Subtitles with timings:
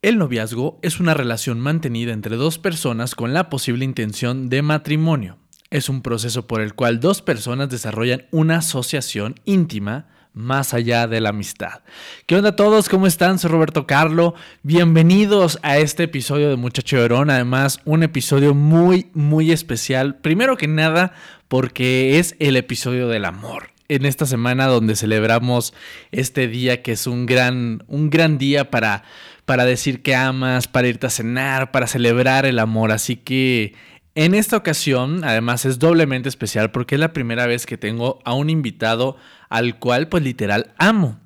[0.00, 5.38] El noviazgo es una relación mantenida entre dos personas con la posible intención de matrimonio.
[5.70, 11.20] Es un proceso por el cual dos personas desarrollan una asociación íntima más allá de
[11.20, 11.80] la amistad.
[12.26, 12.88] ¿Qué onda a todos?
[12.88, 13.40] ¿Cómo están?
[13.40, 14.36] Soy Roberto Carlo.
[14.62, 17.28] Bienvenidos a este episodio de Muchacho Llorón.
[17.30, 20.14] Además, un episodio muy, muy especial.
[20.20, 21.12] Primero que nada,
[21.48, 25.74] porque es el episodio del amor en esta semana donde celebramos
[26.12, 29.04] este día que es un gran, un gran día para
[29.48, 32.92] para decir que amas, para irte a cenar, para celebrar el amor.
[32.92, 33.72] Así que
[34.14, 38.34] en esta ocasión, además, es doblemente especial porque es la primera vez que tengo a
[38.34, 39.16] un invitado
[39.48, 41.18] al cual, pues literal, amo.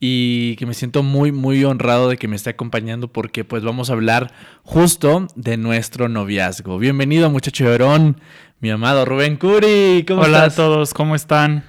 [0.00, 3.90] Y que me siento muy, muy honrado de que me esté acompañando porque pues vamos
[3.90, 4.32] a hablar
[4.64, 6.80] justo de nuestro noviazgo.
[6.80, 8.20] Bienvenido, muchacho llorón,
[8.58, 10.04] mi amado Rubén Curi.
[10.08, 11.62] ¿Cómo Hola a todos, ¿cómo están?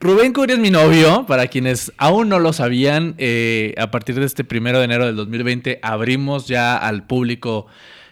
[0.00, 4.26] Rubén Curi es mi novio, para quienes aún no lo sabían, eh, a partir de
[4.26, 7.66] este primero de enero del 2020 abrimos ya al público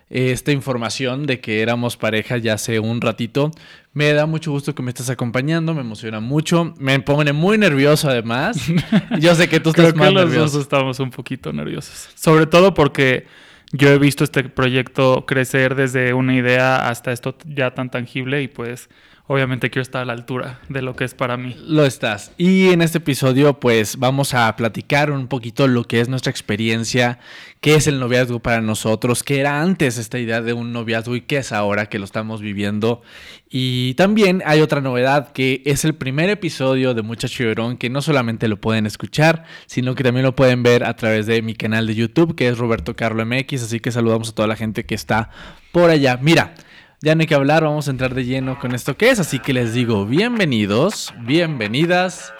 [0.08, 3.50] eh, esta información de que éramos pareja ya hace un ratito.
[3.92, 8.08] Me da mucho gusto que me estés acompañando, me emociona mucho, me pone muy nervioso
[8.08, 8.58] además.
[9.18, 12.74] Yo sé que tú estás Creo que los dos estamos un poquito nerviosos, sobre todo
[12.74, 13.26] porque
[13.72, 18.48] yo he visto este proyecto crecer desde una idea hasta esto ya tan tangible y
[18.48, 18.88] pues
[19.26, 21.56] obviamente quiero estar a la altura de lo que es para mí.
[21.66, 22.32] Lo estás.
[22.36, 27.18] Y en este episodio pues vamos a platicar un poquito lo que es nuestra experiencia,
[27.60, 31.22] qué es el noviazgo para nosotros, qué era antes esta idea de un noviazgo y
[31.22, 33.02] qué es ahora que lo estamos viviendo.
[33.48, 38.02] Y también hay otra novedad que es el primer episodio de Muchacho Llorón que no
[38.02, 41.86] solamente lo pueden escuchar, sino que también lo pueden ver a través de mi canal
[41.86, 44.94] de YouTube que es Roberto Carlo MX, así que saludamos a toda la gente que
[44.94, 45.30] está
[45.72, 46.18] por allá.
[46.20, 46.54] Mira,
[47.00, 49.38] ya no hay que hablar, vamos a entrar de lleno con esto que es, así
[49.38, 52.32] que les digo bienvenidos, bienvenidas.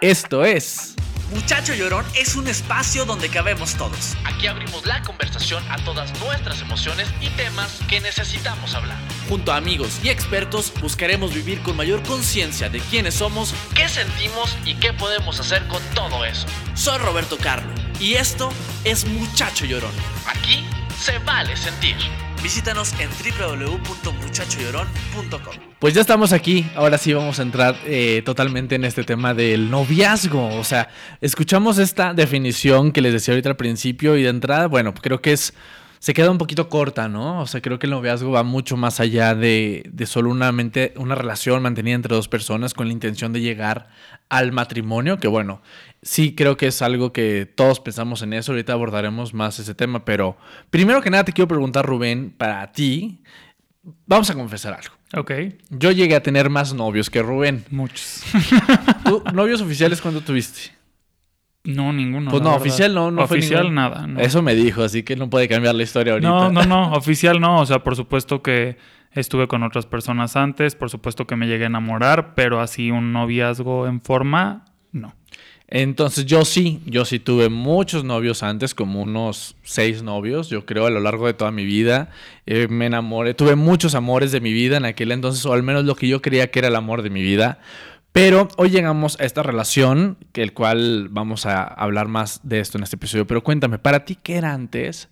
[0.00, 0.94] Esto es...
[1.34, 4.16] Muchacho Llorón es un espacio donde cabemos todos.
[4.24, 8.96] Aquí abrimos la conversación a todas nuestras emociones y temas que necesitamos hablar.
[9.28, 14.56] Junto a amigos y expertos buscaremos vivir con mayor conciencia de quiénes somos, qué sentimos
[14.64, 16.46] y qué podemos hacer con todo eso.
[16.74, 18.48] Soy Roberto Carlo y esto
[18.84, 19.92] es Muchacho Llorón.
[20.26, 20.64] Aquí
[20.98, 21.96] se vale sentir.
[22.42, 25.54] Visítanos en www.muchachollorón.com.
[25.78, 29.70] Pues ya estamos aquí, ahora sí vamos a entrar eh, totalmente en este tema del
[29.70, 30.56] noviazgo.
[30.56, 30.88] O sea,
[31.20, 35.32] escuchamos esta definición que les decía ahorita al principio y de entrada, bueno, creo que
[35.32, 35.54] es
[35.98, 37.40] se queda un poquito corta, ¿no?
[37.40, 40.94] O sea, creo que el noviazgo va mucho más allá de, de solo una, mente,
[40.96, 43.88] una relación mantenida entre dos personas con la intención de llegar
[44.28, 45.62] al matrimonio, que bueno,
[46.02, 50.04] sí creo que es algo que todos pensamos en eso, ahorita abordaremos más ese tema,
[50.04, 50.36] pero
[50.70, 53.22] primero que nada te quiero preguntar, Rubén, para ti,
[54.06, 54.94] vamos a confesar algo.
[55.14, 55.32] Ok.
[55.70, 57.64] Yo llegué a tener más novios que Rubén.
[57.70, 58.22] Muchos.
[59.04, 60.77] ¿Tú, novios oficiales cuándo tuviste?
[61.68, 62.30] No, ninguno.
[62.30, 64.08] Pues no, oficial no, no Oficial nada.
[64.18, 66.28] Eso me dijo, así que no puede cambiar la historia ahorita.
[66.28, 67.60] No, no, no, oficial no.
[67.60, 68.78] O sea, por supuesto que
[69.12, 73.12] estuve con otras personas antes, por supuesto que me llegué a enamorar, pero así un
[73.12, 75.14] noviazgo en forma, no.
[75.70, 80.86] Entonces yo sí, yo sí tuve muchos novios antes, como unos seis novios, yo creo,
[80.86, 82.08] a lo largo de toda mi vida.
[82.46, 85.84] Eh, me enamoré, tuve muchos amores de mi vida en aquel entonces, o al menos
[85.84, 87.58] lo que yo creía que era el amor de mi vida.
[88.20, 92.76] Pero hoy llegamos a esta relación, que el cual vamos a hablar más de esto
[92.76, 93.28] en este episodio.
[93.28, 95.08] Pero cuéntame, para ti, ¿qué era antes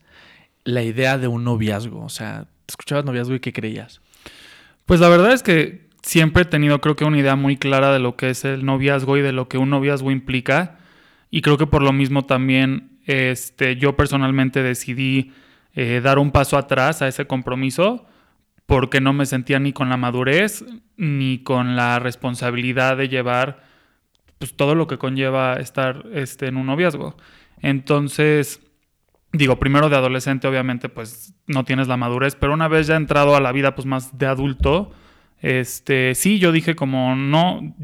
[0.65, 2.05] la idea de un noviazgo?
[2.05, 4.01] O sea, escuchabas noviazgo y qué creías?
[4.87, 8.01] Pues la verdad es que siempre he tenido creo que una idea muy clara de
[8.01, 10.79] lo que es el noviazgo y de lo que un noviazgo implica.
[11.31, 15.33] Y creo que por lo mismo también este, yo personalmente decidí
[15.75, 18.05] eh, dar un paso atrás a ese compromiso
[18.67, 20.65] porque no me sentía ni con la madurez
[20.97, 23.63] ni con la responsabilidad de llevar
[24.39, 27.17] pues, todo lo que conlleva estar este, en un noviazgo.
[27.63, 28.61] Entonces,
[29.33, 33.37] digo, primero de adolescente obviamente pues no tienes la madurez, pero una vez ya entrado
[33.37, 34.93] a la vida pues más de adulto,
[35.41, 37.75] este, sí, yo dije como no,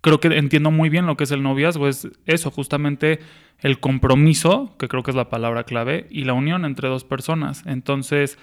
[0.00, 3.18] creo que entiendo muy bien lo que es el noviazgo, es eso, justamente
[3.60, 7.62] el compromiso, que creo que es la palabra clave, y la unión entre dos personas.
[7.66, 8.38] Entonces,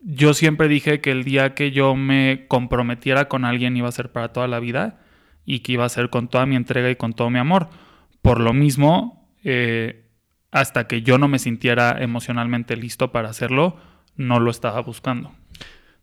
[0.00, 4.12] yo siempre dije que el día que yo me comprometiera con alguien iba a ser
[4.12, 5.00] para toda la vida
[5.44, 7.68] y que iba a ser con toda mi entrega y con todo mi amor.
[8.22, 10.08] Por lo mismo, eh,
[10.50, 13.76] hasta que yo no me sintiera emocionalmente listo para hacerlo,
[14.16, 15.32] no lo estaba buscando.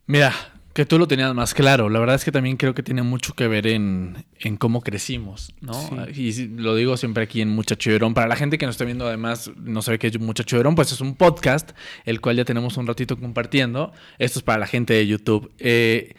[0.06, 0.32] Mira,
[0.76, 1.88] que tú lo tenías más claro.
[1.88, 4.26] La verdad es que también creo que tiene mucho que ver en,
[4.58, 5.72] cómo crecimos, ¿no?
[6.14, 8.12] Y lo digo siempre aquí en Muchacho Verón.
[8.12, 10.92] Para la gente que nos está viendo, además, no sabe qué es Muchacho Verón, pues
[10.92, 11.70] es un podcast,
[12.04, 13.90] el cual ya tenemos un ratito compartiendo.
[14.18, 15.50] Esto es para la gente de YouTube.
[15.60, 16.14] Eh,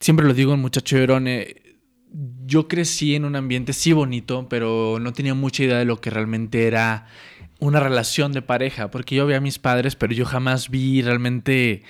[0.00, 1.26] siempre lo digo en Muchacho Verón.
[1.26, 1.78] Eh,
[2.44, 6.10] yo crecí en un ambiente sí bonito, pero no tenía mucha idea de lo que
[6.10, 7.06] realmente era
[7.58, 11.84] una relación de pareja, porque yo vi a mis padres, pero yo jamás vi realmente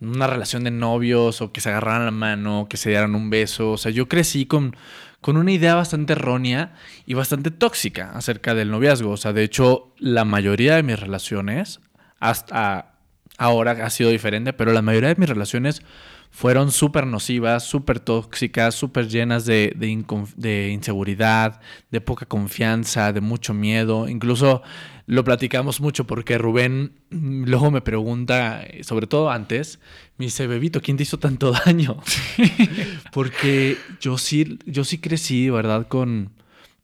[0.00, 3.72] una relación de novios o que se agarraran la mano, que se dieran un beso.
[3.72, 4.76] O sea, yo crecí con,
[5.20, 6.74] con una idea bastante errónea
[7.06, 9.10] y bastante tóxica acerca del noviazgo.
[9.10, 11.80] O sea, de hecho, la mayoría de mis relaciones,
[12.20, 12.95] hasta
[13.38, 15.82] ahora ha sido diferente, pero la mayoría de mis relaciones
[16.30, 21.60] fueron súper nocivas, súper tóxicas, súper llenas de, de, inseguridad,
[21.90, 24.08] de poca confianza, de mucho miedo.
[24.08, 24.62] Incluso
[25.06, 29.78] lo platicamos mucho porque Rubén mm, luego me pregunta, sobre todo antes,
[30.18, 31.96] me dice, Bebito, ¿quién te hizo tanto daño?
[33.12, 35.88] porque yo sí, yo sí crecí, ¿verdad?
[35.88, 36.32] Con,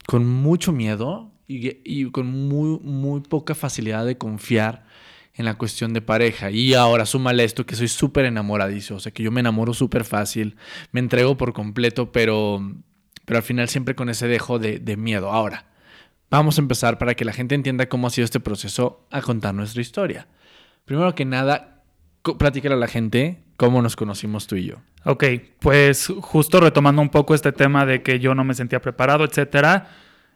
[0.06, 4.87] con mucho miedo y, y con muy, muy poca facilidad de confiar
[5.34, 6.50] en la cuestión de pareja.
[6.50, 10.05] Y ahora súmale esto que soy súper enamoradizo, o sea que yo me enamoro súper
[10.05, 10.56] fácil,
[10.90, 12.61] me entrego por completo, pero,
[13.25, 15.31] pero al final siempre con ese dejo de, miedo.
[15.31, 15.67] Ahora,
[16.31, 19.55] vamos a empezar para que la gente entienda cómo ha sido este proceso a contar
[19.55, 20.29] nuestra historia.
[20.84, 21.82] Primero que nada,
[22.38, 24.76] platícale a la gente cómo nos conocimos tú y yo.
[25.05, 25.25] Ok,
[25.61, 29.88] pues justo retomando un poco este tema de que yo no me sentía preparado, etcétera,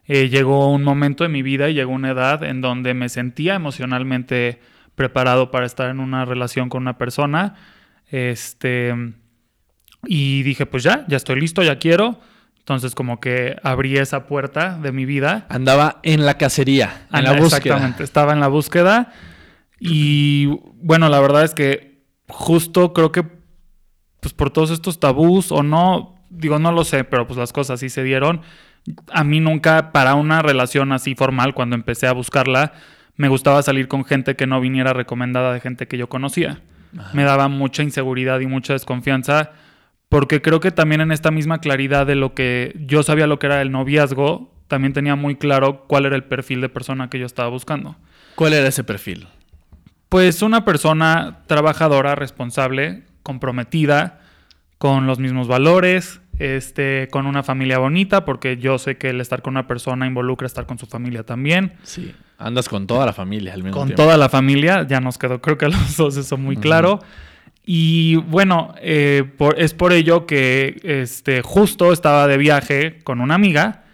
[0.06, 3.54] eh, llegó un momento en mi vida y llegó una edad en donde me sentía
[3.54, 4.60] emocionalmente
[4.96, 7.54] preparado para estar en una relación con una persona.
[8.08, 8.94] Este,
[10.04, 12.20] y dije, pues ya, ya estoy listo, ya quiero.
[12.58, 15.46] Entonces como que abrí esa puerta de mi vida.
[15.48, 17.76] Andaba en la cacería, en la búsqueda.
[17.76, 19.12] Exactamente, estaba en la búsqueda.
[19.78, 20.46] Y
[20.82, 23.22] bueno, la verdad es que justo creo que
[24.20, 27.74] pues por todos estos tabús o no, digo, no lo sé, pero pues las cosas
[27.74, 28.40] así se dieron.
[29.12, 32.72] A mí nunca, para una relación así formal, cuando empecé a buscarla,
[33.16, 36.60] me gustaba salir con gente que no viniera recomendada de gente que yo conocía.
[37.12, 39.52] Me daba mucha inseguridad y mucha desconfianza
[40.08, 43.46] porque creo que también en esta misma claridad de lo que yo sabía lo que
[43.46, 47.26] era el noviazgo, también tenía muy claro cuál era el perfil de persona que yo
[47.26, 47.96] estaba buscando.
[48.34, 49.28] ¿Cuál era ese perfil?
[50.08, 54.20] Pues una persona trabajadora, responsable, comprometida,
[54.78, 59.42] con los mismos valores, este, con una familia bonita, porque yo sé que el estar
[59.42, 61.74] con una persona involucra estar con su familia también.
[61.82, 65.40] Sí, andas con toda la familia al mismo con toda la familia, ya nos quedó,
[65.40, 67.00] creo que a los dos eso muy claro.
[67.68, 69.24] Y bueno, eh,
[69.56, 73.85] es por ello que este, justo estaba de viaje con una amiga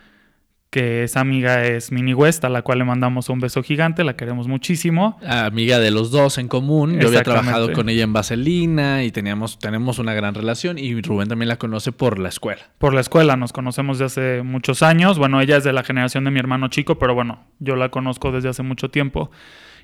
[0.72, 4.16] que esa amiga es Mini West, a la cual le mandamos un beso gigante, la
[4.16, 5.19] queremos muchísimo.
[5.22, 6.98] Amiga de los dos en común.
[6.98, 11.28] Yo había trabajado con ella en Vaselina y teníamos, tenemos una gran relación y Rubén
[11.28, 12.62] también la conoce por la escuela.
[12.78, 15.19] Por la escuela, nos conocemos de hace muchos años.
[15.19, 18.32] Bueno, ella es de la generación de mi hermano chico, pero bueno, yo la conozco
[18.32, 19.30] desde hace mucho tiempo.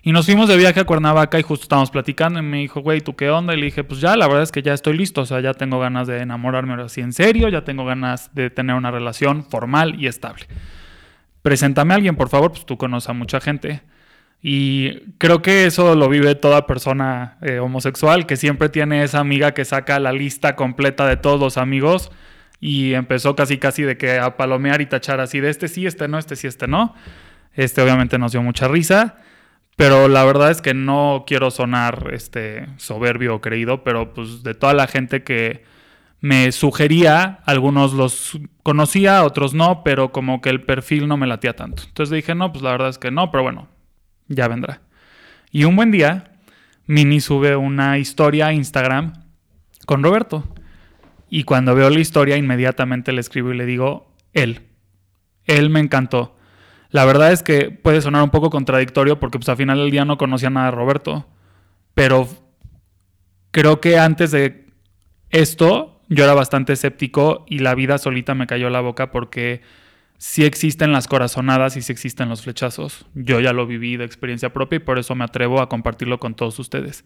[0.02, 3.02] Y nos fuimos de viaje a Cuernavaca y justo estábamos platicando y me dijo, güey,
[3.02, 3.52] ¿tú qué onda?
[3.52, 5.52] Y le dije, pues ya, la verdad es que ya estoy listo, o sea, ya
[5.52, 9.44] tengo ganas de enamorarme ahora sí en serio, ya tengo ganas de tener una relación
[9.44, 10.46] formal y estable
[11.48, 13.80] preséntame a alguien, por favor, pues tú conoces a mucha gente.
[14.42, 19.54] Y creo que eso lo vive toda persona eh, homosexual, que siempre tiene esa amiga
[19.54, 22.12] que saca la lista completa de todos los amigos
[22.60, 26.06] y empezó casi casi de que a palomear y tachar así de este sí, este
[26.06, 26.94] no, este sí, este no.
[27.54, 29.16] Este obviamente nos dio mucha risa,
[29.74, 34.52] pero la verdad es que no quiero sonar este soberbio o creído, pero pues de
[34.52, 35.64] toda la gente que
[36.20, 41.54] me sugería, algunos los conocía, otros no, pero como que el perfil no me latía
[41.54, 41.84] tanto.
[41.86, 43.68] Entonces dije, no, pues la verdad es que no, pero bueno,
[44.26, 44.80] ya vendrá.
[45.50, 46.32] Y un buen día,
[46.86, 49.12] Mini sube una historia a Instagram
[49.86, 50.44] con Roberto.
[51.30, 54.62] Y cuando veo la historia, inmediatamente le escribo y le digo, él.
[55.44, 56.36] Él me encantó.
[56.90, 60.04] La verdad es que puede sonar un poco contradictorio porque pues al final del día
[60.04, 61.26] no conocía nada de Roberto.
[61.94, 62.28] Pero
[63.50, 64.66] creo que antes de
[65.30, 69.60] esto yo era bastante escéptico y la vida solita me cayó la boca porque
[70.16, 73.06] sí existen las corazonadas y sí existen los flechazos.
[73.14, 76.34] Yo ya lo viví de experiencia propia y por eso me atrevo a compartirlo con
[76.34, 77.04] todos ustedes.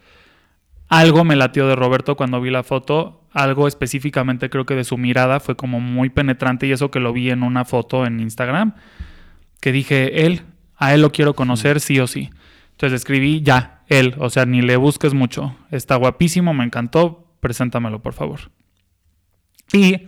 [0.88, 4.98] Algo me latió de Roberto cuando vi la foto, algo específicamente creo que de su
[4.98, 8.74] mirada fue como muy penetrante y eso que lo vi en una foto en Instagram,
[9.60, 10.42] que dije, él,
[10.76, 12.30] a él lo quiero conocer sí o sí.
[12.72, 18.02] Entonces escribí, ya, él, o sea, ni le busques mucho, está guapísimo, me encantó, preséntamelo
[18.02, 18.50] por favor.
[19.72, 20.06] Y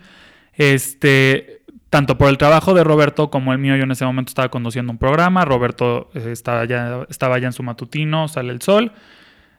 [0.55, 4.51] este, tanto por el trabajo de Roberto como el mío, yo en ese momento estaba
[4.51, 8.93] conduciendo un programa, Roberto eh, estaba, ya, estaba ya en su matutino, sale el sol.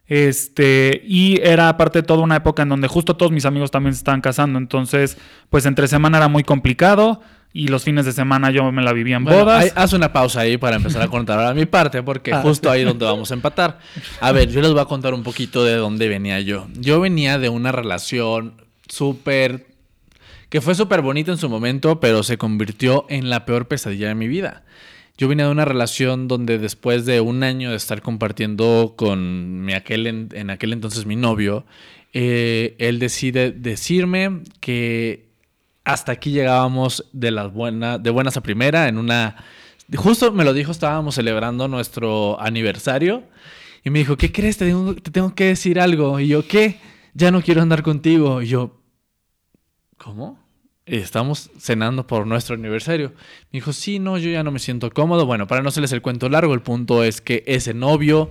[0.08, 4.00] Este, y era aparte toda una época en donde justo todos mis amigos también se
[4.00, 4.60] estaban casando.
[4.60, 5.18] Entonces,
[5.50, 7.22] pues entre semana era muy complicado
[7.54, 9.72] y los fines de semana yo me la vivía en bodas.
[9.76, 12.42] haz una pausa ahí para empezar a contar a mi parte, porque ah.
[12.42, 13.80] justo ahí donde vamos a empatar.
[14.20, 16.68] A ver, yo les voy a contar un poquito de dónde venía yo.
[16.74, 18.56] Yo venía de una relación
[18.90, 19.75] súper
[20.56, 24.16] que fue súper bonito en su momento, pero se convirtió en la peor pesadilla de
[24.16, 24.64] mi vida.
[25.18, 29.74] Yo venía de una relación donde después de un año de estar compartiendo con mi
[29.74, 31.66] aquel en, aquel entonces mi novio,
[32.14, 35.28] eh, él decide decirme que
[35.84, 39.36] hasta aquí llegábamos de las buenas, de buenas a primera, en una.
[39.94, 43.24] Justo me lo dijo, estábamos celebrando nuestro aniversario.
[43.84, 44.56] Y me dijo, ¿qué crees?
[44.56, 46.18] Te tengo, te tengo que decir algo.
[46.18, 46.80] Y yo, ¿qué?
[47.14, 48.42] Ya no quiero andar contigo.
[48.42, 48.80] Y yo,
[49.98, 50.45] ¿cómo?
[50.86, 53.10] Estamos cenando por nuestro aniversario.
[53.52, 55.26] Me dijo, sí, no, yo ya no me siento cómodo.
[55.26, 58.30] Bueno, para no hacerles el cuento largo, el punto es que ese novio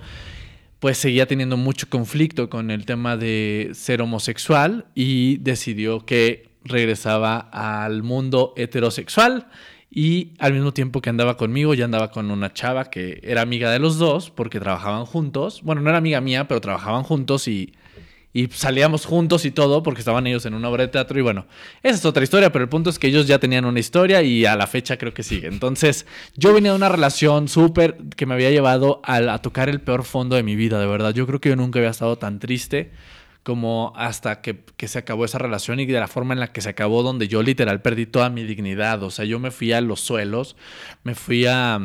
[0.78, 7.38] pues seguía teniendo mucho conflicto con el tema de ser homosexual y decidió que regresaba
[7.38, 9.48] al mundo heterosexual
[9.90, 13.70] y al mismo tiempo que andaba conmigo ya andaba con una chava que era amiga
[13.70, 15.62] de los dos porque trabajaban juntos.
[15.62, 17.72] Bueno, no era amiga mía, pero trabajaban juntos y
[18.36, 21.46] y salíamos juntos y todo porque estaban ellos en una obra de teatro y bueno,
[21.84, 24.44] esa es otra historia, pero el punto es que ellos ya tenían una historia y
[24.44, 25.46] a la fecha creo que sigue.
[25.46, 30.02] Entonces yo venía de una relación súper que me había llevado a, tocar el peor
[30.02, 31.14] fondo de mi vida, de verdad.
[31.14, 32.90] Yo creo que yo nunca había estado tan triste
[33.44, 36.60] como hasta que, que, se acabó esa relación y de la forma en la que
[36.60, 39.00] se acabó, donde yo literal perdí toda mi dignidad.
[39.04, 40.56] O sea, yo me fui a los suelos,
[41.04, 41.78] me fui a,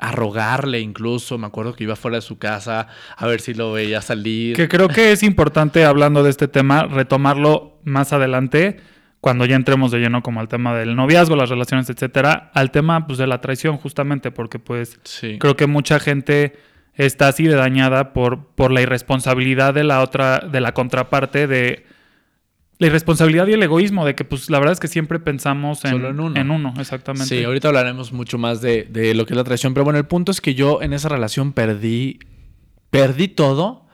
[0.00, 1.38] a rogarle incluso.
[1.38, 4.56] Me acuerdo que iba fuera de su casa a ver si lo veía salir.
[4.56, 8.80] Que creo que es importante, hablando de este tema, retomarlo más adelante,
[9.20, 13.06] cuando ya entremos de lleno como al tema del noviazgo, las relaciones, etcétera, al tema
[13.06, 14.98] pues, de la traición, justamente, porque pues
[15.38, 16.56] creo que mucha gente
[16.94, 21.84] está así de dañada por, por la irresponsabilidad de la otra, de la contraparte de
[22.80, 26.02] la irresponsabilidad y el egoísmo de que, pues, la verdad es que siempre pensamos en,
[26.02, 26.40] en, uno.
[26.40, 26.72] en uno.
[26.78, 27.26] exactamente.
[27.26, 30.06] Sí, ahorita hablaremos mucho más de, de, lo que es la traición, pero bueno, el
[30.06, 32.20] punto es que yo en esa relación perdí,
[32.88, 33.84] perdí todo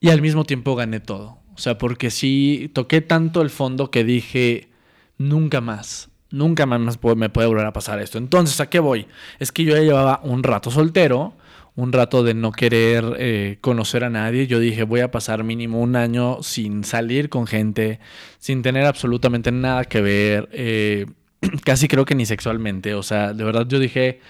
[0.00, 1.38] y al mismo tiempo gané todo.
[1.54, 4.70] O sea, porque sí toqué tanto el fondo que dije,
[5.18, 8.18] nunca más, nunca más me puede volver a pasar esto.
[8.18, 9.06] Entonces, ¿a qué voy?
[9.38, 11.34] Es que yo ya llevaba un rato soltero
[11.76, 15.80] un rato de no querer eh, conocer a nadie, yo dije, voy a pasar mínimo
[15.80, 18.00] un año sin salir con gente,
[18.38, 21.06] sin tener absolutamente nada que ver, eh,
[21.64, 24.20] casi creo que ni sexualmente, o sea, de verdad yo dije,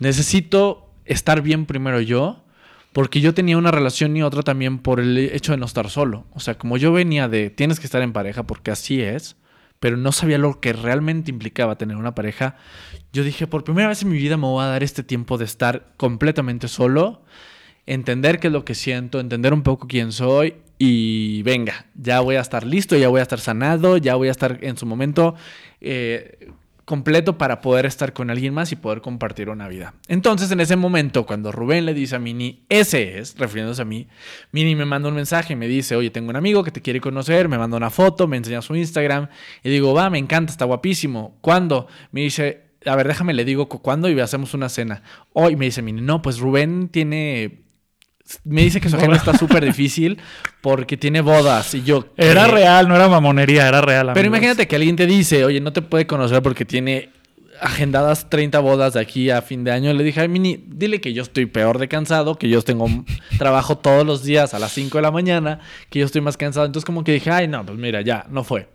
[0.00, 2.44] necesito estar bien primero yo,
[2.92, 6.26] porque yo tenía una relación y otra también por el hecho de no estar solo,
[6.34, 9.36] o sea, como yo venía de, tienes que estar en pareja porque así es,
[9.80, 12.56] pero no sabía lo que realmente implicaba tener una pareja,
[13.12, 15.46] yo dije, por primera vez en mi vida me voy a dar este tiempo de
[15.46, 17.22] estar completamente solo,
[17.86, 22.36] entender qué es lo que siento, entender un poco quién soy y venga, ya voy
[22.36, 25.34] a estar listo, ya voy a estar sanado, ya voy a estar en su momento
[25.80, 26.50] eh,
[26.90, 29.94] completo para poder estar con alguien más y poder compartir una vida.
[30.08, 34.08] Entonces, en ese momento, cuando Rubén le dice a Mini, ese es, refiriéndose a mí,
[34.50, 37.48] Mini me manda un mensaje, me dice, oye, tengo un amigo que te quiere conocer,
[37.48, 39.28] me manda una foto, me enseña su Instagram,
[39.62, 41.38] y digo, va, me encanta, está guapísimo.
[41.42, 41.86] ¿Cuándo?
[42.10, 45.04] Me dice, a ver, déjame, le digo cuándo y hacemos una cena.
[45.32, 47.60] Hoy me dice Mini, no, pues Rubén tiene
[48.44, 50.18] me dice que su agenda está súper difícil
[50.60, 52.06] porque tiene bodas y yo...
[52.16, 54.12] Era real, no era mamonería, era real.
[54.14, 57.10] Pero imagínate que alguien te dice, oye, no te puede conocer porque tiene
[57.60, 59.92] agendadas 30 bodas de aquí a fin de año.
[59.92, 62.88] Le dije, ay, Mini, dile que yo estoy peor de cansado, que yo tengo
[63.38, 66.66] trabajo todos los días a las 5 de la mañana, que yo estoy más cansado.
[66.66, 68.68] Entonces como que dije, ay, no, pues mira, ya, no fue.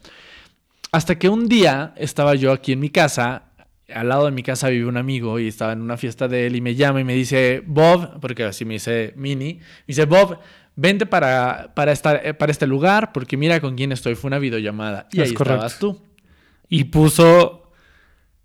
[0.92, 3.44] Hasta que un día estaba yo aquí en mi casa
[3.94, 6.56] al lado de mi casa vive un amigo y estaba en una fiesta de él
[6.56, 10.40] y me llama y me dice, Bob, porque así me dice Mini, me dice, Bob,
[10.76, 14.40] vente para, para, estar, eh, para este lugar porque mira con quién estoy, fue una
[14.40, 15.08] videollamada.
[15.12, 16.02] Y ahí estabas tú.
[16.68, 17.72] Y puso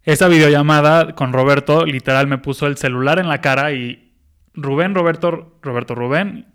[0.02, 4.12] esa videollamada con Roberto, literal me puso el celular en la cara y
[4.54, 6.46] Rubén, Roberto, Roberto, Rubén,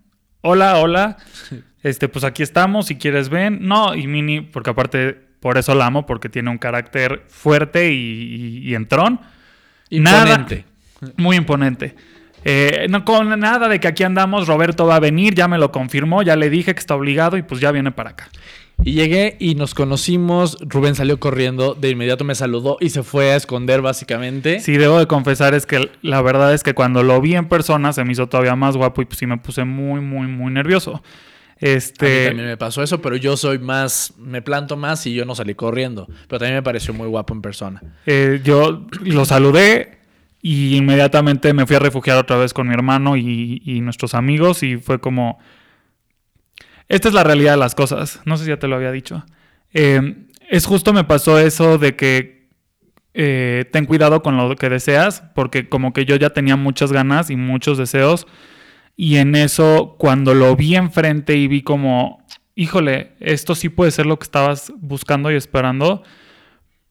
[0.42, 1.18] hola, hola,
[1.84, 3.60] este, pues aquí estamos, si quieres ven.
[3.62, 8.74] No, y Mini, porque aparte por eso la amo, porque tiene un carácter fuerte y,
[8.74, 9.20] entrón.
[9.92, 10.66] Imponente.
[11.18, 11.96] muy imponente.
[12.44, 15.72] Eh, no con nada de que aquí andamos, Roberto va a venir, ya me lo
[15.72, 18.28] confirmó, ya le dije que está obligado y pues ya viene para acá.
[18.84, 23.34] Y llegué y nos conocimos, Rubén salió corriendo, de inmediato me saludó y se fue
[23.34, 24.62] a esconder básicamente.
[24.62, 27.94] Sí, debo de confesar es que la verdad es que cuando lo vi en persona
[27.94, 31.04] se me hizo todavía más guapo y pues sí me puse muy, muy, muy nervioso.
[31.66, 32.28] Este...
[32.28, 35.56] también me pasó eso, pero yo soy más, me planto más y yo no salí
[35.56, 36.06] corriendo.
[36.28, 37.82] Pero también me pareció muy guapo en persona.
[38.06, 39.98] Eh, yo lo saludé
[40.44, 44.78] y inmediatamente me fui a refugiar otra vez con mi hermano y, nuestros amigos y
[44.78, 45.40] fue como...
[46.88, 48.22] Esta es la realidad de las cosas.
[48.26, 49.26] No sé si ya te lo había dicho.
[49.74, 52.48] Eh, es justo me pasó eso de que
[53.16, 57.32] eh, ten cuidado con lo que deseas, porque como que yo ya tenía muchas ganas
[57.32, 58.28] y muchos deseos
[58.96, 62.26] y en eso, cuando lo vi enfrente y vi como,
[62.56, 66.04] híjole, esto sí puede ser lo que estabas buscando y esperando,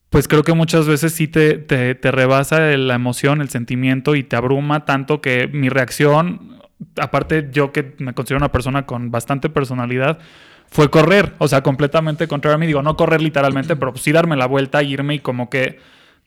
[0.09, 4.23] pues creo que muchas veces sí te, te, te rebasa la emoción, el sentimiento y
[4.23, 6.59] te abruma tanto que mi reacción,
[6.97, 10.19] aparte yo que me considero una persona con bastante personalidad,
[10.67, 12.67] fue correr, o sea, completamente contrario a mí.
[12.67, 15.79] Digo, no correr literalmente, pero sí darme la vuelta, irme y como que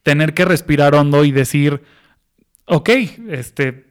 [0.02, 1.82] tener que respirar hondo y decir,
[2.66, 2.88] ok,
[3.28, 3.87] este,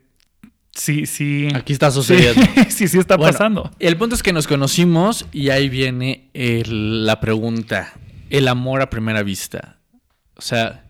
[0.78, 1.48] sí, sí.
[1.54, 2.42] Aquí está sucediendo.
[2.70, 3.72] Sí, sí, está pasando.
[3.80, 7.94] El punto es que nos conocimos y ahí viene la pregunta,
[8.30, 9.78] el amor a primera vista.
[10.36, 10.86] O sea,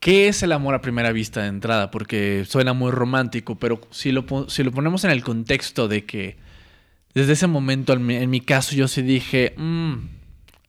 [0.00, 1.90] ¿qué es el amor a primera vista de entrada?
[1.90, 6.36] Porque suena muy romántico, pero si lo, si lo ponemos en el contexto de que
[7.14, 9.94] desde ese momento, en mi, caso, yo sí dije, mm,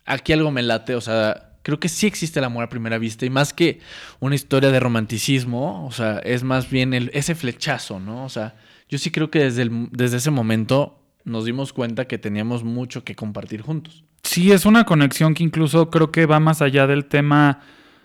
[0.06, 3.25] aquí algo me late, o sea, creo que sí existe el amor a primera vista
[3.25, 3.79] y más que
[4.20, 8.25] una historia de romanticismo, o sea, es más bien el, ese flechazo, ¿no?
[8.25, 8.55] O sea,
[8.89, 13.15] yo sí creo que desde, desde ese momento nos dimos cuenta que teníamos mucho que
[13.15, 14.03] compartir juntos.
[14.24, 17.62] Sí, es una conexión que incluso creo que va más allá del tema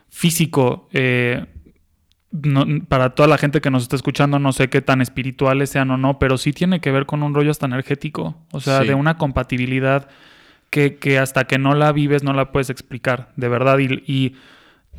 [0.08, 0.88] físico.
[0.92, 1.44] Eh,
[2.88, 5.96] para toda la gente que nos está escuchando, no sé qué tan espirituales sean o
[5.96, 9.16] no, pero sí tiene que ver con un rollo hasta energético, o sea, de una
[9.16, 10.08] compatibilidad
[10.70, 13.78] que, hasta que no la vives no la puedes explicar, de verdad.
[13.78, 14.34] Y,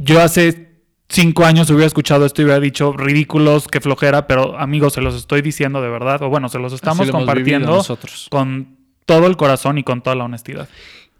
[0.02, 0.70] yo hace
[1.10, 5.16] cinco años hubiera escuchado esto y hubiera dicho ridículos, qué flojera, pero amigos, se los
[5.16, 7.84] estoy diciendo de verdad, o bueno, se los estamos compartiendo
[8.30, 10.70] con todo el corazón y con toda la honestidad.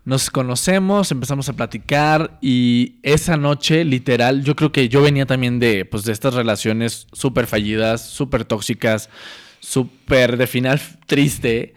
[0.06, 5.60] Nos conocemos, empezamos a platicar y esa noche, literal, yo creo que yo venía también
[5.60, 9.10] de, pues, de estas relaciones súper fallidas, súper tóxicas,
[9.60, 11.74] súper de final triste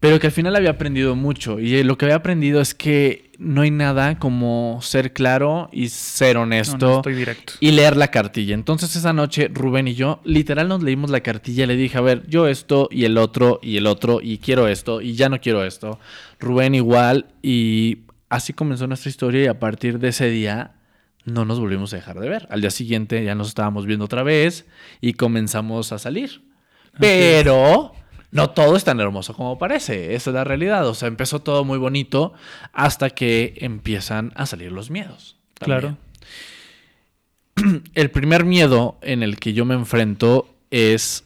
[0.00, 1.58] pero que al final había aprendido mucho.
[1.58, 6.36] Y lo que había aprendido es que no hay nada como ser claro y ser
[6.36, 7.02] honesto.
[7.04, 7.54] directo.
[7.58, 8.54] Y leer la cartilla.
[8.54, 11.66] Entonces esa noche Rubén y yo literal nos leímos la cartilla.
[11.66, 15.00] Le dije, a ver, yo esto y el otro y el otro y quiero esto
[15.00, 15.98] y ya no quiero esto.
[16.38, 17.26] Rubén igual.
[17.42, 20.74] Y así comenzó nuestra historia y a partir de ese día
[21.24, 22.46] no nos volvimos a dejar de ver.
[22.50, 24.64] Al día siguiente ya nos estábamos viendo otra vez
[25.00, 26.42] y comenzamos a salir.
[26.98, 27.92] Pero
[28.30, 30.14] no todo es tan hermoso como parece.
[30.14, 30.86] Esa es la realidad.
[30.86, 32.34] O sea, empezó todo muy bonito
[32.72, 35.36] hasta que empiezan a salir los miedos.
[35.54, 35.96] Claro.
[37.94, 41.24] El primer miedo en el que yo me enfrento es,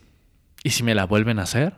[0.62, 1.74] ¿y si me la vuelven a hacer?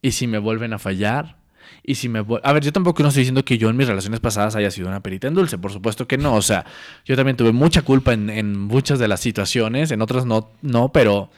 [0.00, 1.36] ¿Y si me vuelven a fallar?
[1.84, 4.20] Y si me A ver, yo tampoco no estoy diciendo que yo en mis relaciones
[4.20, 6.34] pasadas haya sido una perita en dulce, por supuesto que no.
[6.34, 6.64] O sea,
[7.04, 10.90] yo también tuve mucha culpa en, en muchas de las situaciones, en otras no, no,
[10.92, 11.30] pero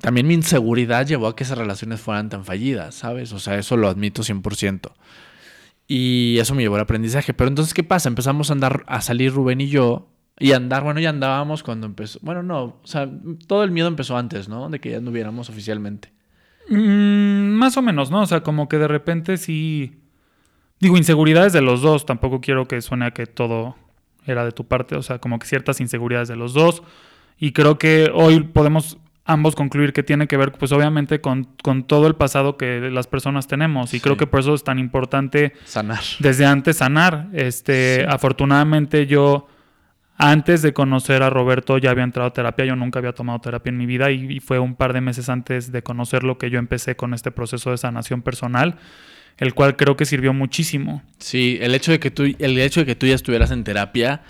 [0.00, 3.32] también mi inseguridad llevó a que esas relaciones fueran tan fallidas, ¿sabes?
[3.32, 4.92] O sea, eso lo admito 100%.
[5.86, 7.34] Y eso me llevó al aprendizaje.
[7.34, 8.08] Pero entonces, ¿qué pasa?
[8.08, 10.08] Empezamos a andar, a salir Rubén y yo.
[10.38, 12.18] Y andar, bueno, ya andábamos cuando empezó.
[12.22, 13.10] Bueno, no, o sea,
[13.46, 14.70] todo el miedo empezó antes, ¿no?
[14.70, 16.12] De que ya anduviéramos oficialmente.
[16.68, 18.22] Mm, más o menos, ¿no?
[18.22, 20.00] O sea, como que de repente sí.
[20.78, 22.06] Digo, inseguridades de los dos.
[22.06, 23.76] Tampoco quiero que suene que todo
[24.24, 24.96] era de tu parte.
[24.96, 26.82] O sea, como que ciertas inseguridades de los dos.
[27.36, 28.96] Y creo que hoy podemos
[29.30, 33.06] ambos concluir que tiene que ver, pues obviamente, con, con todo el pasado que las
[33.06, 33.94] personas tenemos.
[33.94, 36.00] Y creo que por eso es tan importante sanar.
[36.18, 37.28] Desde antes sanar.
[37.32, 39.46] Este, afortunadamente yo,
[40.16, 42.64] antes de conocer a Roberto, ya había entrado a terapia.
[42.64, 45.70] Yo nunca había tomado terapia en mi vida y, fue un par de meses antes
[45.70, 48.76] de conocerlo que yo empecé con este proceso de sanación personal
[49.38, 51.02] el cual creo que sirvió muchísimo.
[51.18, 54.20] Sí, el hecho de que tú, el hecho de que tú ya estuvieras en terapia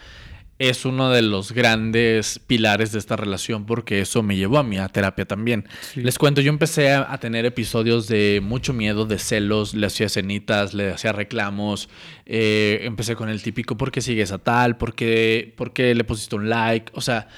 [0.61, 4.77] es uno de los grandes pilares de esta relación porque eso me llevó a mi
[4.93, 5.67] terapia también.
[5.95, 10.75] Les cuento, yo empecé a, tener episodios de mucho miedo, de celos, le hacía cenitas,
[10.75, 11.89] le hacía reclamos,
[12.27, 14.77] eh, empecé con el típico, ¿por qué sigues a tal?
[14.77, 16.93] ¿Por qué, ¿Por qué le pusiste un like?
[16.95, 17.29] O sea,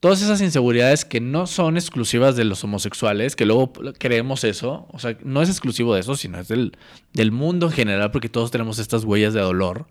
[0.00, 4.98] todas esas inseguridades que no son exclusivas de los homosexuales, que luego creemos eso, o
[4.98, 6.76] sea, no es exclusivo de eso, sino es del,
[7.12, 9.86] del mundo en general porque todos tenemos estas huellas de dolor.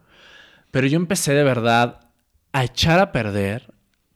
[0.72, 2.11] Pero yo empecé de verdad
[2.54, 3.74] a echar a perder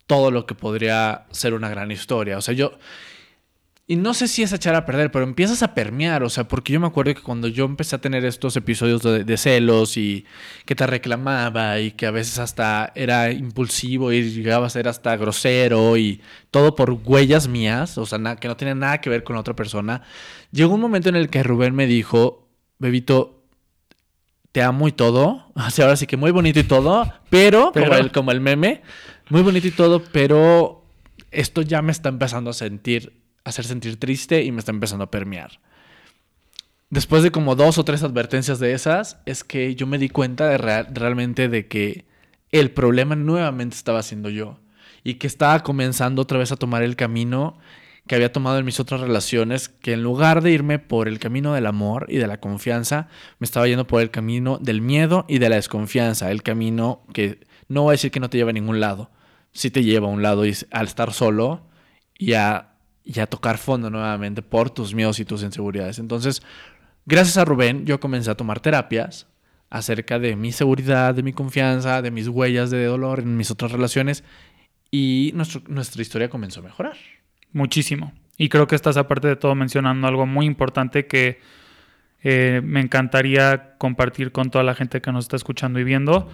[0.08, 2.38] todo lo que podría ser una gran historia.
[2.38, 2.78] O sea, yo...
[3.88, 6.74] Y no sé si es echar a perder, pero empiezas a permear, o sea, porque
[6.74, 10.26] yo me acuerdo que cuando yo empecé a tener estos episodios de, celos y
[10.65, 15.15] que te reclamaba y que a veces hasta era impulsivo y llegaba a ser hasta
[15.17, 16.19] grosero y
[16.50, 20.02] todo por huellas mías, o sea, que no tenía nada que ver con otra persona,
[20.52, 22.48] llegó un momento en el que Rubén me dijo,
[22.80, 23.35] Bebito,
[24.56, 25.52] te amo y todo.
[25.56, 28.84] Así ahora sí que muy bonito y todo, pero, Como, el, como el meme,
[29.28, 30.82] muy bonito y todo, pero
[31.32, 33.12] esto ya me está empezando a sentir,
[33.44, 35.60] a hacer sentir triste y me está empezando a permear.
[36.89, 40.48] Después de como dos o tres advertencias de esas, es que yo me di cuenta
[40.48, 42.06] de realmente de que
[42.54, 44.62] el problema nuevamente estaba siendo yo
[45.04, 47.58] y que estaba comenzando otra vez a tomar el camino
[48.08, 51.54] que había tomado en mis otras relaciones, que en lugar de irme por el camino
[51.54, 53.08] del amor y de la confianza,
[53.39, 57.39] me estaba yendo por el camino del miedo y de la desconfianza, el camino que
[57.68, 59.10] no voy a decir que no te lleva a ningún lado.
[59.54, 61.65] Sí te lleva a un lado al estar solo
[62.18, 62.76] y a
[63.30, 65.98] tocar fondo nuevamente por tus miedos y tus inseguridades.
[65.98, 66.44] Entonces,
[67.06, 69.28] gracias a Rubén, yo comencé a tomar terapias
[69.72, 73.72] acerca de mi seguridad, de mi confianza, de mis huellas de dolor en mis otras
[73.72, 74.24] relaciones
[74.91, 76.98] y nuestra historia comenzó a mejorar.
[77.53, 78.13] Muchísimo.
[78.38, 81.39] Y creo que estás aparte de todo mencionando algo muy importante que
[82.27, 86.29] eh, me encantaría compartir con toda la gente que nos está escuchando y viendo.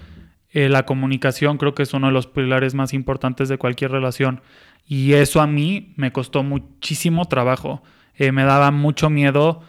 [0.52, 4.42] Eh, la comunicación creo que es uno de los pilares más importantes de cualquier relación.
[4.88, 7.84] Y eso a mí me costó muchísimo trabajo.
[8.16, 9.64] Eh, me daba mucho miedo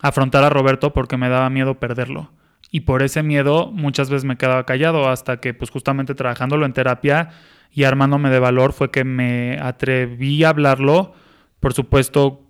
[0.00, 2.30] afrontar a Roberto porque me daba miedo perderlo.
[2.70, 6.72] Y por ese miedo muchas veces me quedaba callado hasta que pues justamente trabajándolo en
[6.72, 7.30] terapia
[7.74, 11.14] y armándome de valor fue que me atreví a hablarlo,
[11.60, 12.40] por supuesto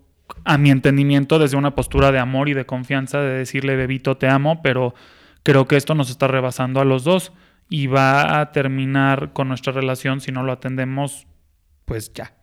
[0.43, 4.27] a mi entendimiento desde una postura de amor y de confianza, de decirle, bebito, te
[4.27, 4.93] amo, pero
[5.43, 7.31] creo que esto nos está rebasando a los dos
[7.69, 11.27] y va a terminar con nuestra relación si no lo atendemos,
[11.85, 12.33] pues ya.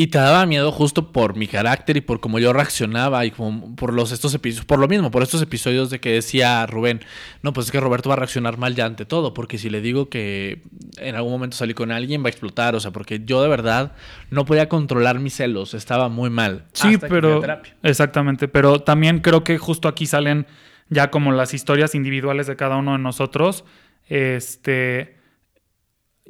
[0.00, 3.92] Y te daba miedo justo por mi carácter y por cómo yo reaccionaba y por
[3.92, 7.02] los estos episodios, por lo mismo, por estos episodios de que decía Rubén,
[7.42, 9.82] no, pues es que Roberto va a reaccionar mal ya ante todo, porque si le
[9.82, 10.62] digo que
[10.96, 13.92] en algún momento salí con alguien va a explotar, o sea, porque yo de verdad
[14.30, 16.64] no podía controlar mis celos, estaba muy mal.
[16.72, 17.42] Sí, pero
[17.82, 20.46] exactamente, pero también creo que justo aquí salen
[20.88, 23.66] ya como las historias individuales de cada uno de nosotros,
[24.08, 25.19] este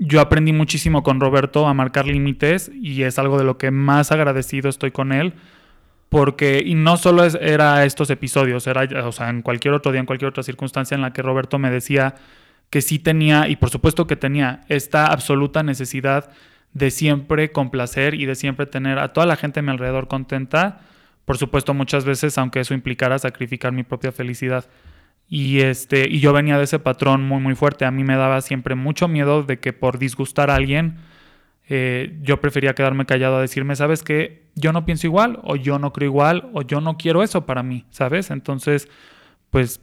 [0.03, 4.11] yo aprendí muchísimo con Roberto a marcar límites y es algo de lo que más
[4.11, 5.35] agradecido estoy con él.
[6.09, 10.01] Porque, y no solo es, era estos episodios, era, o sea, en cualquier otro día,
[10.01, 12.17] en cualquier otra circunstancia en la que Roberto me decía
[12.71, 16.31] que sí tenía, y por supuesto que tenía, esta absoluta necesidad
[16.73, 20.81] de siempre complacer y de siempre tener a toda la gente a mi alrededor contenta.
[21.27, 24.65] Por supuesto, muchas veces, aunque eso implicara sacrificar mi propia felicidad.
[25.33, 27.85] Y, este, y yo venía de ese patrón muy, muy fuerte.
[27.85, 30.97] A mí me daba siempre mucho miedo de que por disgustar a alguien,
[31.69, 34.43] eh, yo prefería quedarme callado a decirme, ¿sabes qué?
[34.57, 37.63] Yo no pienso igual, o yo no creo igual, o yo no quiero eso para
[37.63, 38.33] mí, ¿sabes?
[38.33, 38.89] Entonces,
[39.51, 39.81] pues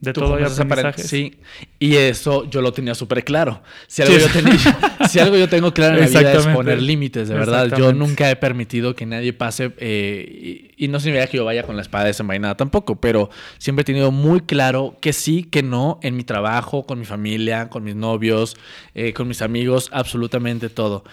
[0.00, 1.08] de todo hay aprendizajes.
[1.08, 1.38] Sí,
[1.80, 3.62] y eso yo lo tenía súper claro.
[3.88, 4.56] Si algo, yo tenía,
[5.08, 7.76] si algo yo tengo claro en la vida es poner límites, de verdad.
[7.76, 11.74] Yo nunca he permitido que nadie pase, eh, y, no significa que yo vaya con
[11.74, 16.16] la espada desenvainada tampoco, pero siempre he tenido muy claro que sí, que no, en
[16.16, 18.56] mi trabajo, con mi familia, con mis novios,
[18.94, 21.04] eh, con mis amigos, absolutamente todo.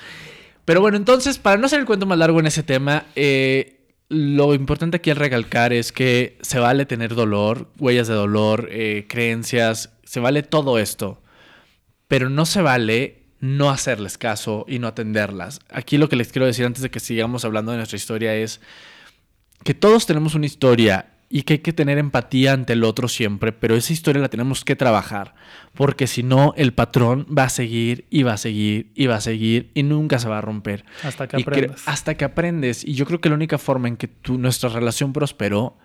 [0.65, 3.74] Pero bueno, entonces, para no hacer el cuento más largo en ese tema, eh,
[4.09, 9.05] lo importante aquí al recalcar es que se vale tener dolor, huellas de dolor, eh,
[9.09, 11.21] creencias, se vale todo esto,
[12.07, 15.59] pero no se vale no hacerles caso y no atenderlas.
[15.69, 18.61] Aquí lo que les quiero decir antes de que sigamos hablando de nuestra historia es
[19.63, 23.51] que todos tenemos una historia y que hay que tener empatía ante el otro siempre,
[23.51, 25.35] pero esa historia la tenemos que trabajar,
[25.73, 29.21] porque si no, el patrón va a seguir y va a seguir y va a
[29.21, 30.85] seguir y nunca se va a romper.
[31.03, 31.87] Hasta que aprendes.
[31.87, 32.85] Hasta que aprendes.
[32.85, 35.77] Y yo creo que la única forma en que tu, nuestra relación prosperó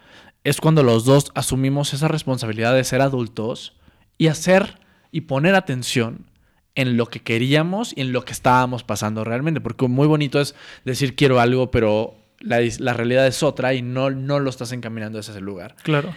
[0.44, 3.76] es cuando los dos asumimos esa responsabilidad de ser adultos
[4.18, 4.78] y hacer
[5.10, 6.26] y poner atención
[6.74, 10.54] en lo que queríamos y en lo que estábamos pasando realmente, porque muy bonito es
[10.84, 15.32] decir quiero algo, pero la, realidad es otra y no, no lo estás encaminando hacia
[15.32, 15.76] ese lugar.
[15.82, 16.12] Claro.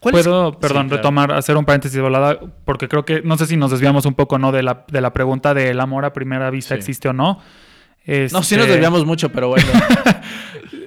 [0.00, 4.06] Puedo, perdón, retomar, hacer un paréntesis volada, porque creo que, no sé si nos desviamos
[4.06, 4.50] un poco, ¿no?
[4.50, 7.40] De la, de la pregunta del amor a primera vista existe o no.
[8.06, 9.66] No, sí nos este, desviamos mucho, pero bueno.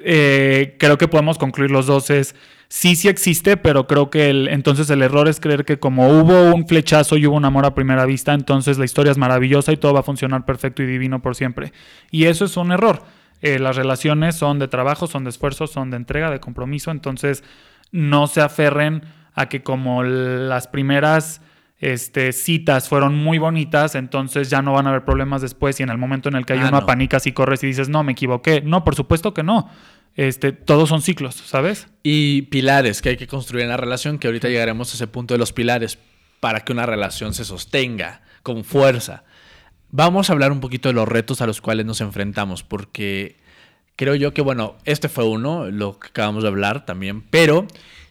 [0.05, 2.35] Eh, creo que podemos concluir los dos es,
[2.67, 6.53] sí, sí existe, pero creo que el, entonces el error es creer que como hubo
[6.53, 9.77] un flechazo y hubo un amor a primera vista, entonces la historia es maravillosa y
[9.77, 11.71] todo va a funcionar perfecto y divino por siempre.
[12.11, 13.03] Y eso es un error.
[13.43, 17.43] Eh, las relaciones son de trabajo, son de esfuerzo, son de entrega, de compromiso, entonces
[17.91, 19.03] no se aferren
[19.33, 21.41] a que como las primeras
[21.79, 25.89] este, citas fueron muy bonitas, entonces ya no van a haber problemas después y en
[25.89, 28.13] el momento en el que hay ah, uno apanicas y corres y dices, no, me
[28.13, 28.61] equivoqué.
[28.61, 29.69] No, por supuesto que no.
[30.15, 31.89] Este, todos son ciclos, ¿sabes?
[32.01, 35.33] Y pilares que hay que construir en la relación, que ahorita llegaremos a ese punto
[35.33, 35.99] de los pilares
[36.39, 39.25] para que una relación se sostenga con fuerza.
[39.95, 43.35] Vamos a hablar un poquito de los retos a los cuales nos enfrentamos, porque
[43.95, 47.67] creo yo que, bueno, este fue uno, lo que acabamos de hablar también, pero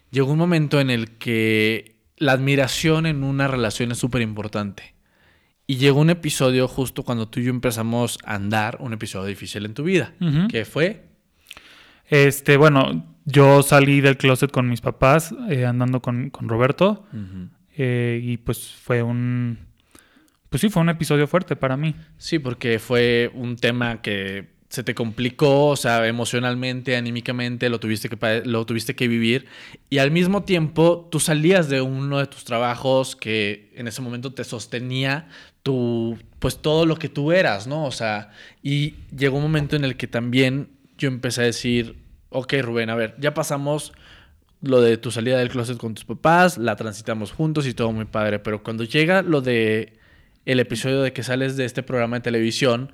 [0.09, 4.95] llegó un momento en el que la admiración en una relación es súper importante.
[5.67, 9.65] Y llegó un episodio justo cuando tú y yo empezamos a andar, un episodio difícil
[9.65, 10.13] en tu vida,
[10.47, 11.09] ¿Qué fue...
[12.07, 17.05] Este, bueno, yo salí del closet con mis papás, eh, andando con, Roberto,
[17.75, 19.72] eh, y pues fue un
[20.53, 21.95] pues sí, fue un episodio fuerte para mí.
[22.19, 28.07] Sí, porque fue un tema que se te complicó, o sea, emocionalmente, anímicamente, lo tuviste
[28.07, 29.47] que, lo tuviste que vivir.
[29.89, 34.31] Y al mismo tiempo, tú salías de uno de tus trabajos que en ese momento
[34.35, 35.27] te sostenía
[35.63, 37.85] tu, pues todo lo que tú eras, ¿no?
[37.85, 38.29] O sea,
[38.61, 41.95] y llegó un momento en el que también yo empecé a decir,
[42.29, 43.91] ok, Rubén, a ver, ya pasamos
[44.61, 48.05] lo de tu salida del closet con tus papás, la transitamos juntos y todo muy
[48.05, 50.02] padre, pero cuando llega lo de
[50.45, 52.91] el episodio de que sales de este programa de televisión,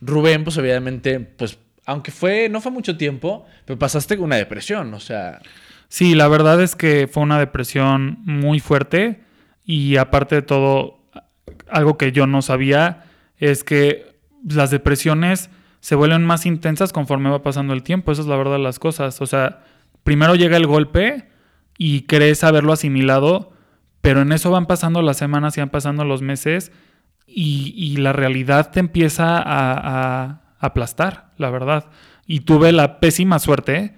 [0.00, 4.92] Rubén, pues obviamente, pues, aunque fue, no fue mucho tiempo, pero pasaste con una depresión,
[4.94, 5.40] o sea.
[5.88, 9.20] Sí, la verdad es que fue una depresión muy fuerte
[9.64, 11.00] y aparte de todo,
[11.68, 13.04] algo que yo no sabía
[13.38, 14.06] es que
[14.48, 18.52] las depresiones se vuelven más intensas conforme va pasando el tiempo, esa es la verdad
[18.52, 19.64] de las cosas, o sea,
[20.04, 21.28] primero llega el golpe
[21.78, 23.52] y crees haberlo asimilado,
[24.00, 26.72] pero en eso van pasando las semanas y van pasando los meses
[27.32, 31.86] y, la realidad te empieza a, aplastar, la verdad.
[32.26, 33.94] Y tuve la pésima suerte.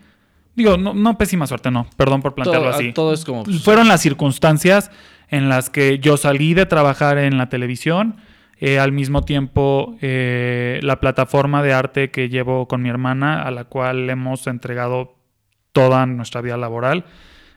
[0.55, 1.87] Digo, no, no pésima suerte, no.
[1.97, 2.93] Perdón por plantearlo así.
[2.93, 3.45] Todo es como.
[3.45, 4.91] Pues, Fueron las circunstancias
[5.29, 8.17] en las que yo salí de trabajar en la televisión.
[8.59, 13.51] Eh, al mismo tiempo, eh, la plataforma de arte que llevo con mi hermana, a
[13.51, 15.17] la cual hemos entregado
[15.73, 17.05] toda nuestra vida laboral.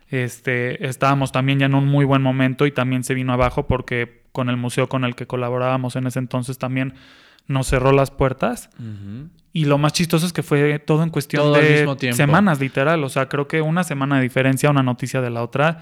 [0.10, 4.25] Este, estábamos también ya en un muy buen momento y también se vino abajo porque
[4.36, 6.94] con el museo con el que colaborábamos en ese entonces también
[7.48, 8.70] nos cerró las puertas.
[9.54, 13.04] Y lo más chistoso es que fue todo en cuestión de semanas, literal.
[13.04, 15.80] O sea, creo que una semana de diferencia, una noticia de la otra.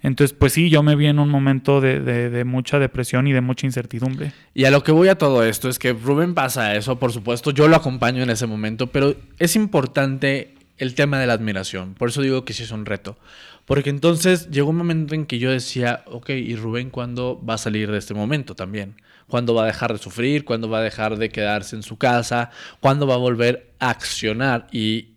[0.00, 3.40] Entonces, pues sí, yo me vi en un momento de, de, mucha depresión y de
[3.40, 4.32] mucha incertidumbre.
[4.52, 7.52] Y a lo que voy a todo esto es que Rubén pasa eso, por supuesto,
[7.52, 11.94] yo lo acompaño en ese momento, pero es importante el tema de la admiración.
[11.94, 13.16] Por eso digo que sí es un reto.
[13.64, 17.58] Porque entonces llegó un momento en que yo decía, ok, ¿y Rubén cuándo va a
[17.58, 18.96] salir de este momento también?
[19.28, 20.44] ¿Cuándo va a dejar de sufrir?
[20.44, 22.50] ¿Cuándo va a dejar de quedarse en su casa?
[22.80, 24.66] ¿Cuándo va a volver a accionar?
[24.72, 25.12] Y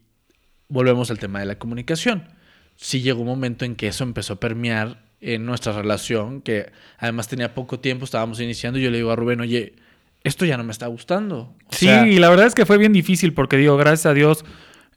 [0.69, 2.29] volvemos al tema de la comunicación.
[2.75, 7.27] Sí llegó un momento en que eso empezó a permear en nuestra relación, que además
[7.27, 9.73] tenía poco tiempo, estábamos iniciando, y yo le digo a Rubén, oye,
[10.23, 11.55] esto ya no me está gustando.
[11.71, 14.45] sí, y la verdad es que fue bien difícil porque digo, gracias a Dios,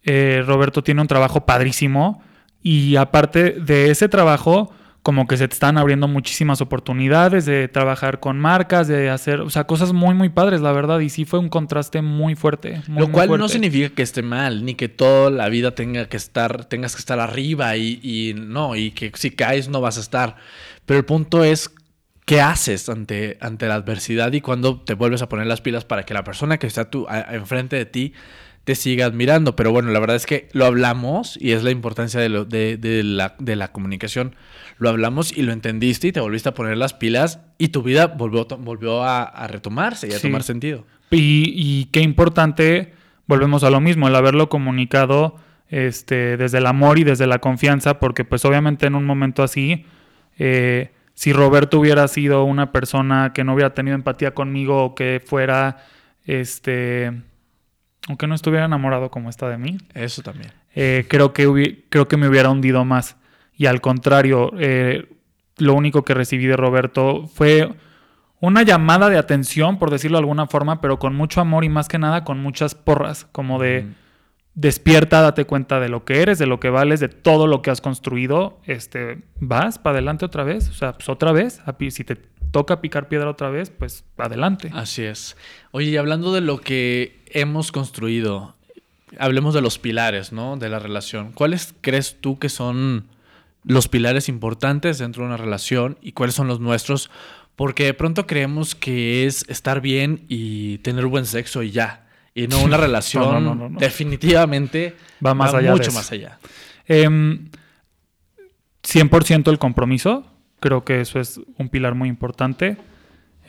[0.05, 2.23] eh, Roberto tiene un trabajo padrísimo
[2.69, 4.71] y aparte de ese trabajo,
[5.03, 9.49] como que se te están abriendo muchísimas oportunidades de trabajar con marcas, de hacer, o
[9.49, 11.01] sea, cosas muy, muy padres, la verdad.
[11.01, 12.83] Y sí fue un contraste muy fuerte.
[12.89, 16.67] Lo cual no significa que esté mal, ni que toda la vida tenga que estar,
[16.67, 20.37] tengas que estar arriba y, y no, y que si caes no vas a estar.
[20.85, 21.71] Pero el punto es
[22.27, 26.03] ¿qué haces ante, ante la adversidad y cuando te vuelves a poner las pilas para
[26.03, 28.13] que la persona que está tú, enfrente de ti
[28.69, 29.57] te siga admirando.
[29.57, 32.77] Pero bueno, la verdad es que lo hablamos y es la importancia de, lo, de,
[32.77, 34.37] de, la, de, la, comunicación.
[34.77, 38.09] Lo hablamos y lo entendiste y te volviste a poner las pilas y tu vida
[38.09, 40.85] volvió, volvió a, retomarse y a tomar sentido.
[41.11, 42.93] Y, y, qué importante,
[43.27, 45.37] volvemos a lo mismo, el haberlo comunicado
[45.71, 49.87] este, desde el amor y desde la confianza, porque pues obviamente en un momento así,
[50.39, 55.23] eh, si Roberto hubiera sido una persona que no hubiera tenido empatía conmigo o que
[55.25, 55.87] fuera,
[56.27, 57.23] este
[58.09, 59.79] aunque no estuviera enamorado como está de mí.
[59.95, 60.51] Eso también.
[60.75, 63.17] Eh, creo, que creo que me hubiera hundido más.
[63.55, 65.09] Y al contrario, eh,
[65.59, 67.71] lo único que recibí de Roberto fue
[68.41, 71.89] una llamada de atención, por decirlo de alguna forma, pero con mucho amor y más
[71.89, 73.89] que nada con muchas porras, como de
[74.55, 77.71] despierta, date cuenta de lo que eres, de lo que vales, de todo lo que
[77.71, 82.17] has construido, este, vas para adelante otra vez, o sea, pues otra vez, si te
[82.51, 84.71] toca picar piedra otra vez, pues adelante.
[84.75, 85.37] Así es.
[85.71, 88.55] Oye, y hablando de lo que hemos construido,
[89.19, 90.57] hablemos de los pilares, ¿no?
[90.57, 91.33] De la relación.
[91.33, 93.07] ¿Cuáles crees tú que son
[93.65, 97.11] los pilares importantes dentro de una relación y cuáles son los nuestros?
[97.57, 102.07] Porque de pronto creemos que es estar bien y tener buen sexo y ya.
[102.35, 106.39] Y no una relación definitivamente va, más allá mucho más allá.
[106.89, 110.25] 100% em, el compromiso.
[110.61, 112.77] Creo que eso es un pilar muy importante.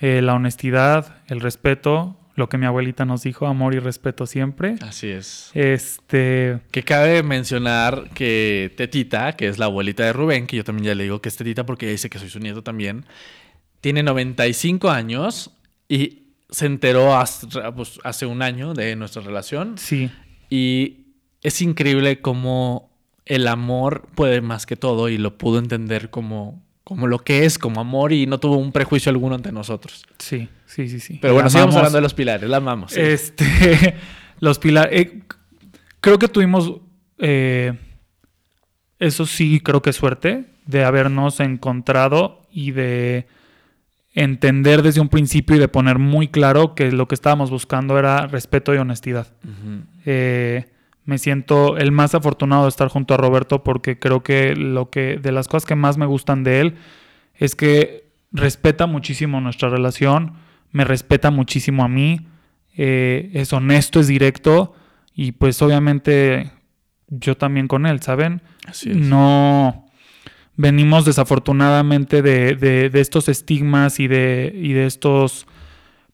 [0.01, 4.75] Eh, la honestidad, el respeto, lo que mi abuelita nos dijo, amor y respeto siempre.
[4.81, 5.51] Así es.
[5.53, 6.59] Este.
[6.71, 10.95] Que cabe mencionar que Tetita, que es la abuelita de Rubén, que yo también ya
[10.95, 13.05] le digo que es Tetita porque ella dice que soy su nieto también,
[13.81, 15.51] tiene 95 años
[15.87, 17.13] y se enteró
[17.75, 19.77] pues, hace un año de nuestra relación.
[19.77, 20.09] Sí.
[20.49, 21.07] Y
[21.41, 22.89] es increíble cómo
[23.25, 27.59] el amor puede más que todo y lo pudo entender como como lo que es,
[27.59, 30.07] como amor y no tuvo un prejuicio alguno ante nosotros.
[30.17, 31.19] Sí, sí, sí, sí.
[31.21, 32.97] Pero bueno, sigamos hablando de los pilares, la amamos.
[32.97, 33.95] Este,
[34.39, 35.21] los pilares, eh,
[36.01, 36.73] creo que tuvimos,
[37.19, 37.77] eh,
[38.97, 43.27] eso sí, creo que suerte de habernos encontrado y de
[44.15, 48.25] entender desde un principio y de poner muy claro que lo que estábamos buscando era
[48.25, 49.27] respeto y honestidad.
[50.07, 50.65] Eh,
[51.09, 55.17] me siento el más afortunado de estar junto a Roberto porque creo que lo que
[55.17, 56.75] de las cosas que más me gustan de él
[57.33, 60.33] es que respeta muchísimo nuestra relación,
[60.71, 62.27] me respeta muchísimo a mí,
[62.77, 64.75] eh, es honesto, es directo
[65.15, 66.51] y pues obviamente
[67.07, 68.43] yo también con él, ¿saben?
[68.85, 69.87] No
[70.55, 75.47] venimos desafortunadamente de, estos estigmas y de, y de estos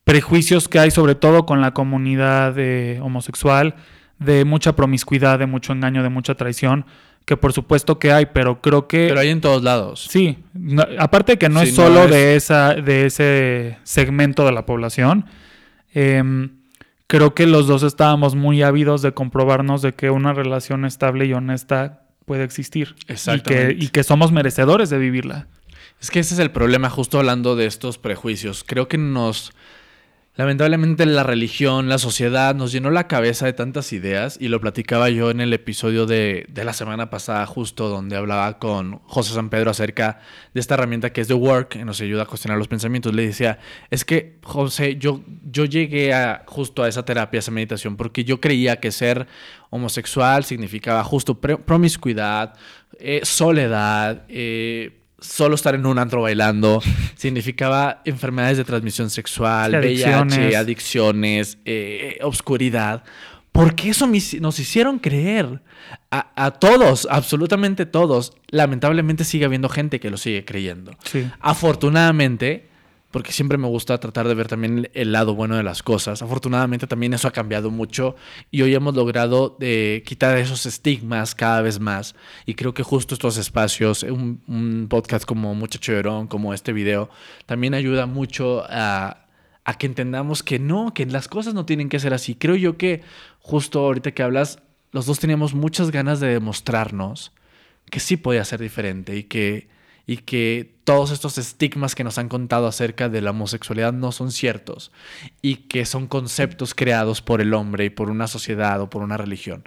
[0.06, 3.76] prejuicios que hay sobre todo con la comunidad eh, homosexual,
[4.20, 6.86] de mucha promiscuidad, de mucho engaño, de mucha traición,
[7.26, 9.08] que por supuesto que hay, pero creo que...
[9.08, 10.08] Pero hay en todos lados.
[10.10, 10.38] Sí,
[11.00, 15.26] aparte que no es solo De, esa, de ese segmento de la población,
[15.94, 16.52] em,
[17.08, 21.34] creo que los dos estábamos muy ávidos de comprobarnos de que una relación estable y
[21.34, 22.96] honesta puede existir.
[23.08, 23.74] Exactamente.
[23.74, 25.48] Y que, y que somos merecedores de vivirla.
[26.00, 28.64] Es que ese es el problema, justo hablando de estos prejuicios.
[28.64, 29.54] Creo que nos
[30.38, 35.10] Lamentablemente la religión, la sociedad nos llenó la cabeza de tantas ideas y lo platicaba
[35.10, 39.72] yo en el episodio de, la semana pasada justo donde hablaba con José San Pedro
[39.72, 40.20] acerca
[40.54, 43.14] de esta herramienta que es The Work, que nos ayuda a cuestionar los pensamientos.
[43.14, 47.52] Le decía, es que José, yo, yo llegué a, justo a esa terapia, a esa
[47.52, 49.28] meditación, porque yo creía que ser
[49.70, 52.56] homosexual significaba justo promiscuidad,
[53.00, 56.82] eh, soledad, eh, solo estar en un antro bailando
[57.16, 63.04] significaba enfermedades de transmisión sexual, VIH, adicciones, eh, obscuridad.
[63.52, 64.06] Porque eso
[64.42, 65.62] nos hicieron creer
[66.12, 68.34] a, a, todos, absolutamente todos.
[68.50, 70.92] Lamentablemente sigue habiendo gente que lo sigue creyendo.
[71.40, 72.68] Afortunadamente,
[73.16, 76.22] porque siempre me gusta tratar de ver también el lado bueno de las cosas.
[76.22, 78.18] Afortunadamente también eso ha cambiado mucho
[78.52, 82.14] y hoy hemos logrado eh, quitar esos estigmas cada vez más
[82.46, 87.10] y creo que justo estos espacios, un, podcast como Muchacho Verón, como este video,
[87.46, 89.28] también ayuda mucho a,
[89.64, 92.36] a que entendamos que no, que las cosas no tienen que ser así.
[92.36, 93.02] Creo yo que
[93.40, 94.60] justo ahorita que hablas,
[94.92, 97.32] los dos teníamos muchas ganas de demostrarnos
[97.90, 99.74] que sí podía ser diferente y que
[100.08, 104.32] y que todos estos estigmas que nos han contado acerca de la homosexualidad no son
[104.32, 104.92] ciertos
[105.42, 109.18] y que son conceptos creados por el hombre y por una sociedad o por una
[109.18, 109.64] religión.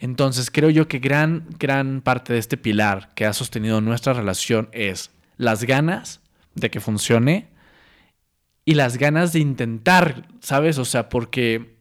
[0.00, 4.68] Entonces creo yo que gran, gran parte de este pilar que ha sostenido nuestra relación
[4.72, 6.20] es las ganas
[6.54, 7.48] de que funcione
[8.64, 10.78] y las ganas de intentar, ¿sabes?
[10.78, 11.72] O sea, porque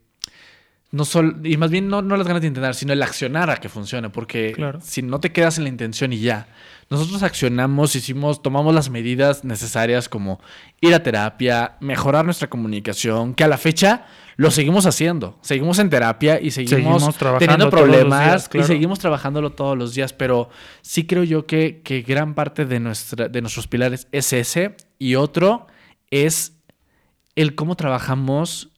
[0.91, 3.57] no solo, y más bien no, no, las ganas de intentar, sino el accionar a
[3.57, 6.47] que funcione, porque si no te quedas en la intención y ya,
[6.91, 10.41] nosotros accionamos, hicimos, tomamos las medidas necesarias como
[10.81, 15.89] ir a terapia, mejorar nuestra comunicación, que a la fecha lo seguimos haciendo, seguimos en
[15.89, 20.49] terapia y seguimos, teniendo problemas y seguimos trabajándolo todos los días, pero
[20.81, 25.15] sí creo yo que, que gran parte de, nuestra, de nuestros pilares es ese y
[25.15, 25.67] otro
[26.09, 26.57] es
[27.37, 28.69] el cómo trabajamos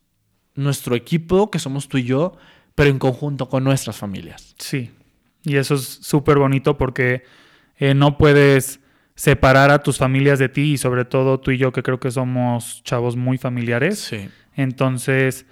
[0.54, 2.38] nuestro equipo, que somos tú y yo,
[2.76, 4.54] pero en conjunto con nuestras familias.
[4.60, 4.91] Sí,
[5.43, 7.23] y eso es súper bonito porque
[7.84, 8.80] eh, no puedes
[9.13, 12.12] separar a tus familias de ti y sobre todo tú y yo que creo que
[12.12, 14.00] somos chavos muy familiares.
[14.00, 14.30] Sí.
[14.56, 15.46] Entonces,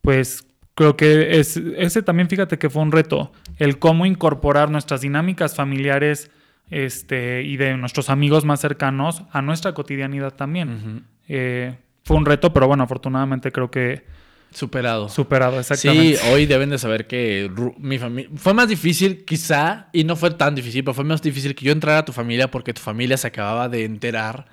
[0.00, 5.00] pues creo que es, ese también fíjate que fue un reto, el cómo incorporar nuestras
[5.00, 6.30] dinámicas familiares
[6.70, 11.04] este, y de nuestros amigos más cercanos a nuestra cotidianidad también.
[11.26, 14.04] Eh, fue un reto, pero bueno, afortunadamente creo que
[14.52, 15.08] Superado.
[15.08, 16.16] Superado, exactamente.
[16.16, 18.30] Sí, hoy deben de saber que mi familia...
[18.36, 21.72] Fue más difícil quizá, y no fue tan difícil, pero fue más difícil que yo
[21.72, 24.46] entrara a tu familia porque tu familia se acababa de enterar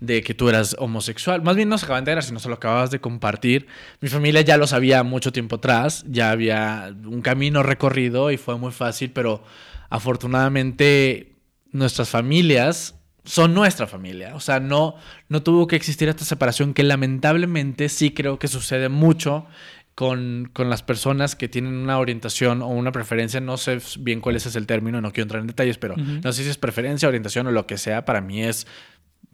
[0.00, 1.42] de que tú eras homosexual.
[1.42, 3.66] Más bien no se acababa de enterar, sino se lo acababas de compartir.
[4.00, 8.56] Mi familia ya lo sabía mucho tiempo atrás, ya había un camino recorrido y fue
[8.58, 9.44] muy fácil, pero
[9.90, 11.36] afortunadamente
[11.70, 14.34] nuestras familias son nuestra familia.
[14.34, 14.96] O sea, no,
[15.28, 19.46] no tuvo que existir esta separación que lamentablemente sí creo que sucede mucho
[19.94, 23.40] con, las personas que tienen una orientación o una preferencia.
[23.40, 26.42] No sé bien cuál es el término, no quiero entrar en detalles, pero no sé
[26.42, 28.04] si es preferencia, orientación o lo que sea.
[28.04, 28.66] Para mí es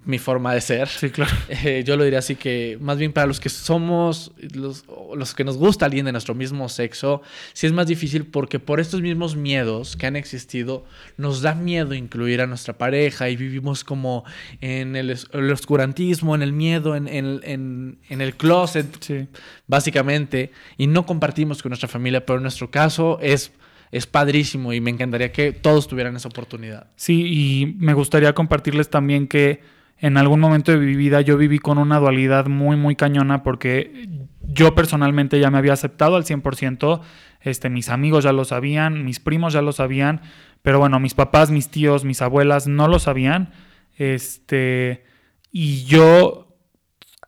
[0.04, 0.88] mi forma de ser.
[0.88, 1.30] Sí, claro.
[1.62, 4.84] Eh, yo lo diría así que, más bien para los que somos, los,
[5.14, 8.80] los, que nos gusta alguien de nuestro mismo sexo, sí es más difícil porque por
[8.80, 10.84] estos mismos miedos que han existido,
[11.18, 14.24] nos da miedo incluir a nuestra pareja y vivimos como
[14.60, 15.10] en el,
[15.52, 19.28] oscurantismo, en el miedo, en, en, en el closet,
[19.66, 23.52] básicamente, y no compartimos con nuestra familia, pero en nuestro caso es
[23.92, 26.86] es padrísimo y me encantaría que todos tuvieran esa oportunidad.
[26.94, 29.60] Sí, y me gustaría compartirles también que
[30.00, 34.08] en algún momento de mi vida yo viví con una dualidad muy, muy cañona porque
[34.42, 37.00] yo personalmente ya me había aceptado al 100%,
[37.42, 40.22] este, mis amigos ya lo sabían, mis primos ya lo sabían,
[40.62, 43.52] pero bueno, mis papás, mis tíos, mis abuelas no lo sabían,
[43.96, 45.04] este,
[45.52, 46.56] y yo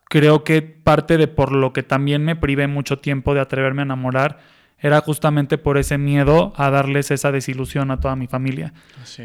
[0.05, 3.85] creo que parte de por lo que también me privé mucho tiempo de atreverme a
[3.85, 4.39] enamorar
[4.79, 8.73] era justamente por ese miedo a darles esa desilusión a toda mi familia.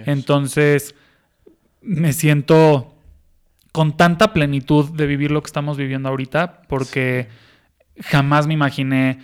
[0.07, 0.95] Entonces,
[1.83, 2.98] me siento
[3.73, 7.29] con tanta plenitud de vivir lo que estamos viviendo ahorita, porque
[8.01, 9.19] jamás me imaginé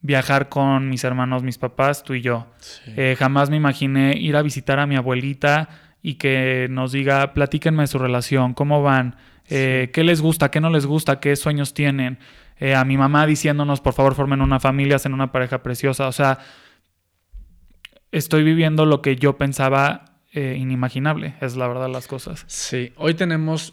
[0.00, 2.46] viajar con mis hermanos, mis papás, tú y yo.
[2.86, 5.68] Eh, jamás me imaginé ir a visitar a mi abuelita
[6.02, 9.16] y que nos diga, platíquenme de su relación, cómo van,
[9.48, 12.18] eh, qué les gusta, qué no les gusta, qué sueños tienen.
[12.58, 16.06] Eh, a mi mamá diciéndonos, por favor, formen una familia, hacen una pareja preciosa.
[16.06, 16.38] O sea,
[18.12, 22.44] estoy viviendo lo que yo pensaba inimaginable, es la verdad las cosas.
[22.46, 23.72] Sí, hoy tenemos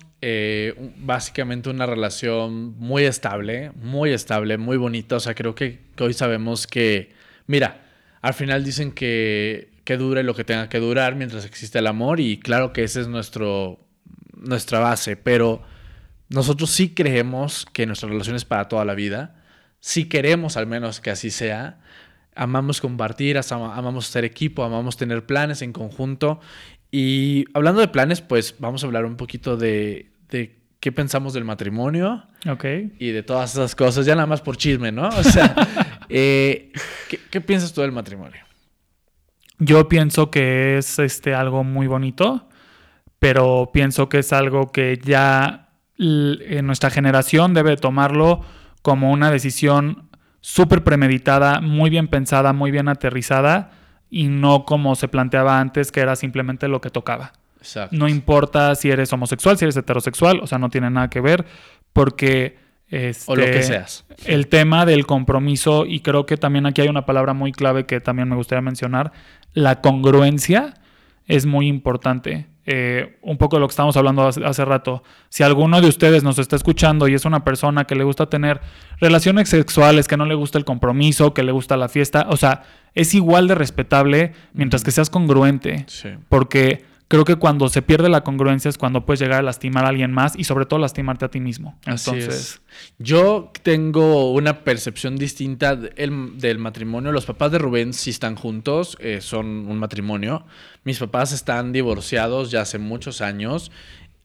[0.98, 5.18] básicamente una relación muy estable, muy estable, muy bonita.
[5.18, 7.12] O sea, creo que hoy sabemos que,
[7.48, 7.82] mira,
[8.22, 12.20] al final dicen que que dure lo que tenga que durar mientras existe el amor
[12.20, 13.80] y claro que esa es nuestro,
[14.36, 15.62] nuestra base, pero
[16.28, 19.44] nosotros sí creemos que nuestra relación es para toda la vida,
[19.80, 21.80] sí queremos al menos que así sea,
[22.36, 26.42] amamos compartir, amamos ser equipo, amamos tener planes en conjunto.
[26.92, 31.44] Y hablando de planes, pues vamos a hablar un poquito de, de qué pensamos del
[31.44, 32.24] matrimonio.
[33.00, 35.08] Y de todas esas cosas, ya nada más por chisme, ¿no?
[35.08, 35.56] O sea,
[36.10, 36.72] eh,
[37.10, 38.42] ¿qué, ¿qué, piensas tú del matrimonio?
[39.58, 42.48] Yo pienso que es este, algo muy bonito,
[43.20, 48.42] pero pienso que es algo que ya en nuestra generación debe tomarlo
[48.82, 50.10] como una decisión
[50.42, 53.72] súper premeditada, muy bien pensada, muy bien aterrizada
[54.12, 57.34] y no como se planteaba antes, que era simplemente lo que tocaba.
[57.92, 61.46] No importa si eres homosexual, si eres heterosexual, o sea, no tiene nada que ver,
[61.94, 62.58] porque
[63.28, 64.06] o lo que este, seas.
[64.26, 68.00] El tema del compromiso, y creo que también aquí hay una palabra muy clave que
[68.00, 69.12] también me gustaría mencionar,
[69.54, 70.76] la congruencia
[71.28, 72.48] es muy importante.
[72.68, 75.04] Eh, un poco de lo que estábamos hablando hace, rato.
[75.30, 78.60] Si alguno de ustedes nos está escuchando y es una persona que le gusta tener
[79.00, 82.64] relaciones sexuales, que no le gusta el compromiso, que le gusta la fiesta, o sea,
[82.96, 85.86] es igual de respetable mientras que seas congruente.
[85.88, 86.10] Sí.
[86.28, 89.90] Porque creo que cuando se pierde la congruencia es cuando puedes llegar a lastimar a
[89.90, 91.80] alguien más y sobre todo lastimarte a ti mismo.
[91.86, 92.62] Entonces,
[92.98, 97.12] yo tengo una percepción distinta del, matrimonio.
[97.12, 100.46] Los papás de Rubén sí están juntos, eh, son un matrimonio.
[100.84, 103.72] Mis papás están divorciados ya hace muchos años.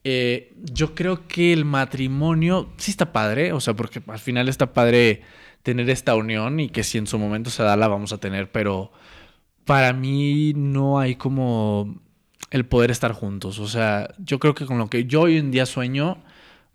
[0.02, 4.72] Eh, yo creo que el matrimonio sí está padre, o sea, porque al final está
[4.72, 5.22] padre
[5.62, 8.50] tener esta unión y que si en su momento se da la vamos a tener,
[8.50, 8.92] pero
[9.66, 12.00] para mí no hay como
[12.50, 13.58] el poder estar juntos.
[13.58, 16.18] O sea, yo creo que con lo que yo hoy en día sueño,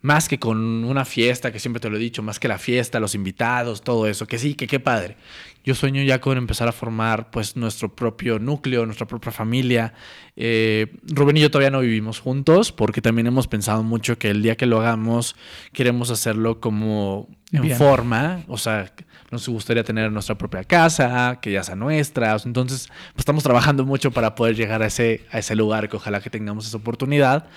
[0.01, 2.99] más que con una fiesta, que siempre te lo he dicho, más que la fiesta,
[2.99, 5.17] los invitados, todo eso, que sí, que qué padre.
[5.63, 9.93] Yo sueño ya con empezar a formar pues nuestro propio núcleo, nuestra propia familia.
[10.36, 14.43] Eh, Rubén y yo todavía no vivimos juntos porque también hemos pensado mucho que el
[14.43, 15.36] día que lo hagamos
[15.73, 18.93] queremos hacerlo como en forma, o sea,
[19.36, 22.36] nos gustaría tener nuestra propia casa, que ya sea nuestra.
[22.45, 26.21] Entonces, pues, estamos trabajando mucho para poder llegar a ese, a ese lugar, que ojalá
[26.21, 27.47] que tengamos esa oportunidad.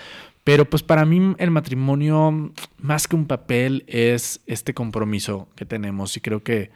[0.45, 6.17] Pero pues para mí el matrimonio, más que un papel, es este compromiso que tenemos
[6.17, 6.71] y creo que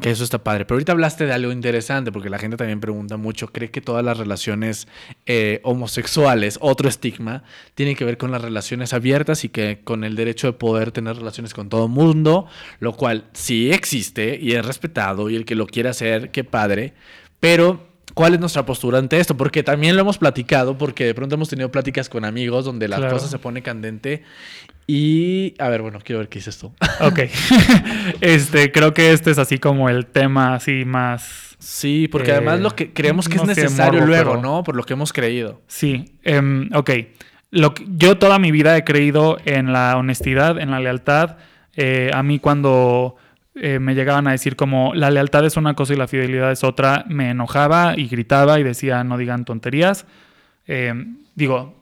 [0.00, 0.64] que eso está padre.
[0.64, 4.04] Pero ahorita hablaste de algo interesante, porque la gente también pregunta mucho, ¿cree que todas
[4.04, 4.88] las relaciones
[5.26, 10.16] eh, homosexuales, otro estigma, tienen que ver con las relaciones abiertas y que con el
[10.16, 12.46] derecho de poder tener relaciones con todo el mundo?
[12.80, 16.94] Lo cual sí existe y es respetado y el que lo quiera hacer, qué padre.
[17.40, 19.36] Pero ¿Cuál es nuestra postura ante esto?
[19.36, 23.10] Porque también lo hemos platicado, porque de pronto hemos tenido pláticas con amigos donde la
[23.10, 24.22] cosa se pone candente
[24.86, 26.72] y, a ver, bueno, quiero ver qué dices tú.
[27.00, 27.20] Ok.
[28.20, 31.56] este, creo que este es así como el tema así más...
[31.58, 34.62] Sí, porque además lo que creemos que es necesario luego, ¿no?
[34.62, 35.62] Por lo que hemos creído.
[35.66, 36.90] Sí, um, ok.
[37.50, 41.36] Lo yo toda mi vida he creído en la honestidad, en la lealtad.
[41.74, 43.16] Eh, a mí cuando
[43.54, 46.64] eh, me llegaban a decir como la lealtad es una cosa y la fidelidad es
[46.64, 50.06] otra, me enojaba y gritaba y decía no digan tonterías.
[50.66, 51.80] Em, digo,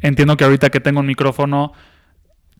[0.00, 1.72] entiendo que ahorita que tengo un micrófono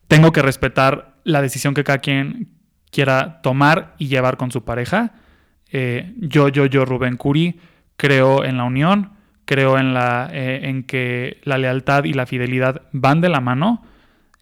[0.09, 2.49] tengo que respetar la decisión que cada quien
[2.91, 5.15] quiera tomar y llevar con su pareja.
[5.73, 7.59] Eh, yo, yo, yo, Rubén Curi,
[7.97, 9.13] creo en la unión,
[9.45, 13.83] creo en, la, eh, en que la lealtad y la fidelidad van de la mano.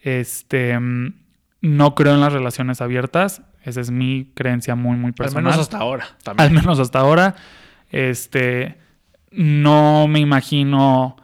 [0.02, 1.14] Este, mm,
[1.62, 3.42] no creo en las relaciones abiertas.
[3.62, 5.46] Esa es mi creencia muy, muy personal.
[5.46, 6.06] Al menos hasta ahora.
[6.36, 7.36] Al menos hasta ahora.
[7.90, 8.76] Este,
[9.30, 11.16] no me imagino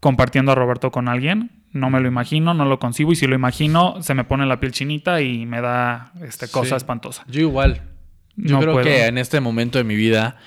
[0.00, 3.34] compartiendo a Roberto con alguien no me lo imagino, no lo concibo y si lo
[3.34, 7.24] imagino se me pone la piel chinita y me da este, cosa espantosa.
[7.28, 7.82] Yo igual.
[8.36, 10.38] Yo creo que en este momento de mi vida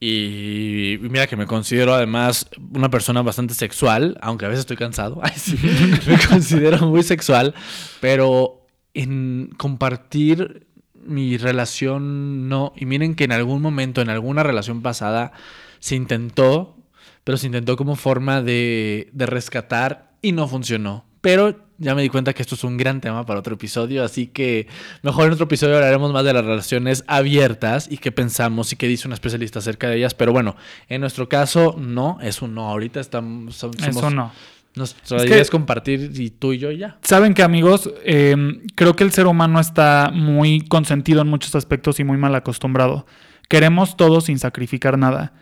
[0.00, 5.22] Y mira que me considero además una persona bastante sexual, aunque a veces estoy cansado.
[6.06, 7.54] me considero muy sexual,
[8.00, 10.66] pero en compartir
[11.06, 12.72] mi relación no.
[12.76, 15.32] Y miren que en algún momento, en alguna relación pasada,
[15.78, 16.76] se intentó,
[17.22, 21.04] pero se intentó como forma de, de rescatar y no funcionó.
[21.20, 24.26] Pero ya me di cuenta que esto es un gran tema para otro episodio, así
[24.26, 24.68] que
[25.02, 28.88] mejor en otro episodio hablaremos más de las relaciones abiertas y qué pensamos y qué
[28.88, 30.14] dice un especialista acerca de ellas.
[30.14, 30.56] Pero bueno,
[30.88, 32.68] en nuestro caso, no, es un no.
[32.68, 33.56] Ahorita estamos.
[33.56, 34.32] Somos, Eso no.
[34.76, 36.98] Nuestra idea es compartir y tú y yo ya.
[37.02, 42.00] Saben que amigos, em, creo que el ser humano está muy consentido en muchos aspectos
[42.00, 43.06] y muy mal acostumbrado.
[43.48, 45.32] Queremos todo sin sacrificar nada.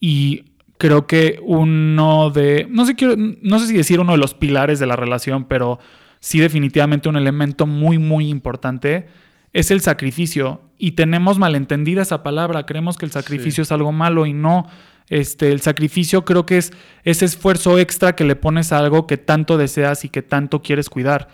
[0.00, 0.44] Y
[0.78, 2.96] creo que uno de, no sé,
[3.42, 5.78] no sé si decir uno de los pilares de la relación, pero
[6.20, 9.06] sí definitivamente un elemento muy, muy importante
[9.52, 10.62] es el sacrificio.
[10.78, 14.66] Y tenemos malentendida esa palabra, creemos que el sacrificio es algo malo y no.
[15.08, 16.72] Este, el sacrificio creo que es
[17.02, 20.90] ese esfuerzo extra que le pones a algo que tanto deseas y que tanto quieres
[20.90, 21.28] cuidar.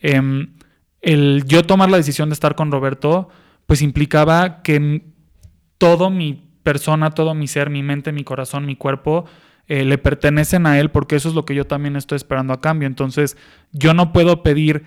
[0.00, 0.54] Em,
[1.00, 3.28] el yo tomar la decisión de estar con Roberto,
[3.66, 5.04] pues implicaba que
[5.78, 9.24] todo mi persona, todo mi ser, mi mente, mi corazón, mi cuerpo,
[9.66, 12.60] eh, le pertenecen a él porque eso es lo que yo también estoy esperando a
[12.60, 12.86] cambio.
[12.86, 13.36] Entonces,
[13.72, 14.84] yo no puedo pedir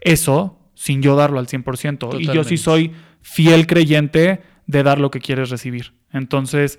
[0.00, 2.20] eso sin yo darlo al 100%.
[2.20, 5.92] Y yo sí soy fiel creyente de dar lo que quieres recibir.
[6.12, 6.78] Entonces,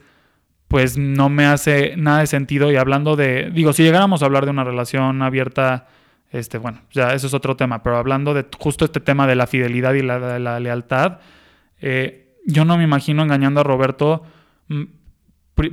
[0.67, 2.71] pues no me hace nada de sentido.
[2.71, 5.87] Y hablando de, digo, si llegáramos a hablar de una relación abierta,
[6.31, 9.47] este, bueno, ya eso es otro tema, pero hablando de justo este tema de la
[9.47, 11.19] fidelidad y la, de la lealtad,
[11.79, 14.23] eh, yo no me imagino engañando a Roberto,
[14.67, 14.83] mm,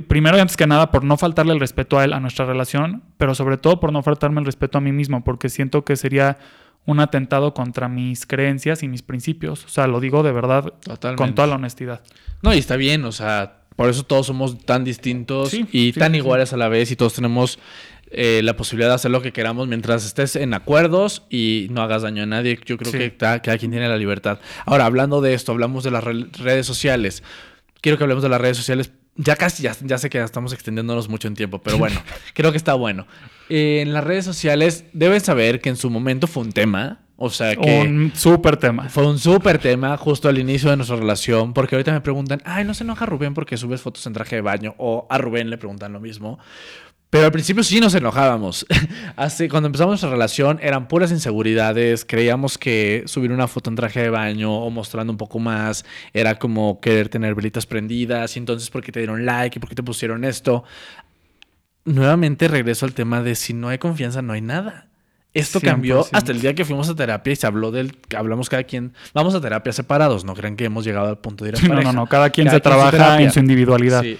[0.07, 3.03] primero y antes que nada por no faltarle el respeto a él, a nuestra relación,
[3.17, 6.37] pero sobre todo por no faltarme el respeto a mí mismo, porque siento que sería
[6.85, 9.65] un atentado contra mis creencias y mis principios.
[9.65, 10.73] O sea, lo digo de verdad
[11.15, 12.01] con toda la honestidad.
[12.41, 16.53] No, y está bien, o sea, por eso todos somos tan distintos y tan iguales
[16.53, 17.59] a la vez y todos tenemos
[18.13, 22.01] eh, la posibilidad de hacer lo que queramos mientras estés en acuerdos y no hagas
[22.01, 22.59] daño a nadie.
[22.65, 24.39] Yo creo que cada, quien tiene la libertad.
[24.65, 27.23] Ahora, hablando de esto, hablamos de las redes sociales.
[27.79, 28.91] Quiero que hablemos de las redes sociales.
[29.15, 32.01] Ya casi, ya, sé que estamos extendiéndonos mucho en tiempo, pero bueno,
[32.33, 33.07] creo que está bueno.
[33.49, 36.99] en las redes sociales deben saber que en su momento fue un tema.
[37.23, 37.81] O sea que.
[37.81, 38.89] Un súper tema.
[38.89, 41.53] Fue un súper tema justo al inicio de nuestra relación.
[41.53, 44.41] Porque ahorita me preguntan, ay, no se enoja Rubén porque subes fotos en traje de
[44.41, 44.73] baño.
[44.79, 46.39] O a Rubén le preguntan lo mismo.
[47.11, 48.65] Pero al principio sí nos enojábamos.
[49.17, 52.05] Así, cuando empezamos nuestra relación eran puras inseguridades.
[52.05, 55.83] Creíamos que subir una foto en traje de baño o mostrando un poco más
[56.13, 58.37] era como querer tener velitas prendidas.
[58.37, 59.57] Y entonces, ¿por qué te dieron like?
[59.57, 60.63] ¿Y por qué te pusieron esto?
[61.83, 64.87] Nuevamente regreso al tema de si no hay confianza, no hay nada.
[65.33, 67.97] Esto cambió hasta el día que fuimos a terapia y se habló del.
[68.15, 68.93] Hablamos cada quien.
[69.13, 70.23] Vamos a terapia separados.
[70.23, 71.75] No creen que hemos llegado al punto de ir a pareja.
[71.75, 72.07] No, no, no.
[72.07, 74.01] Cada quien se trabaja en su individualidad.
[74.01, 74.17] Sí.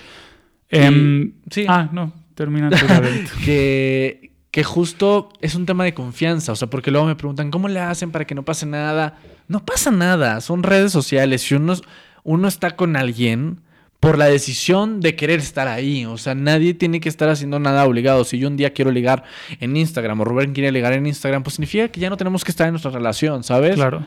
[0.70, 1.66] Em, sí.
[1.70, 2.20] Ah, no.
[2.36, 2.69] Termina
[3.45, 6.51] que, que justo es un tema de confianza.
[6.51, 9.17] O sea, porque luego me preguntan, ¿cómo le hacen para que no pase nada?
[9.47, 10.41] No pasa nada.
[10.41, 11.41] Son redes sociales.
[11.41, 11.75] Si uno,
[12.23, 13.61] uno está con alguien
[14.01, 16.05] por la decisión de querer estar ahí.
[16.05, 18.23] O sea, nadie tiene que estar haciendo nada obligado.
[18.23, 19.23] Si yo un día quiero ligar
[19.59, 22.49] en Instagram o Rubén quiere ligar en Instagram, pues significa que ya no tenemos que
[22.49, 23.75] estar en nuestra relación, ¿sabes?
[23.75, 24.03] Claro.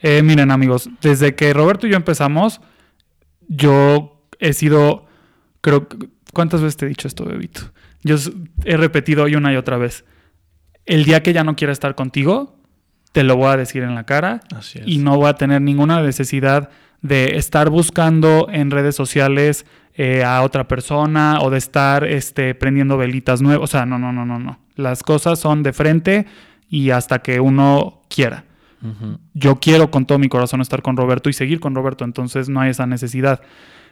[0.00, 2.60] Eh, miren, amigos, desde que Roberto y yo empezamos,
[3.48, 5.06] yo he sido,
[5.62, 5.88] creo,
[6.32, 7.72] ¿Cuántas veces te he dicho esto, bebito?
[8.02, 8.16] Yo
[8.64, 10.04] he repetido hoy una y otra vez.
[10.86, 12.56] El día que ya no quiera estar contigo,
[13.12, 14.40] te lo voy a decir en la cara.
[14.86, 16.70] Y no voy a tener ninguna necesidad
[17.02, 22.96] de estar buscando en redes sociales eh, a otra persona o de estar este, prendiendo
[22.96, 23.64] velitas nuevas.
[23.64, 24.58] O sea, no, no, no, no, no.
[24.76, 26.26] Las cosas son de frente
[26.68, 28.44] y hasta que uno quiera.
[29.34, 32.62] Yo quiero con todo mi corazón estar con Roberto y seguir con Roberto, entonces no
[32.62, 33.42] hay esa necesidad.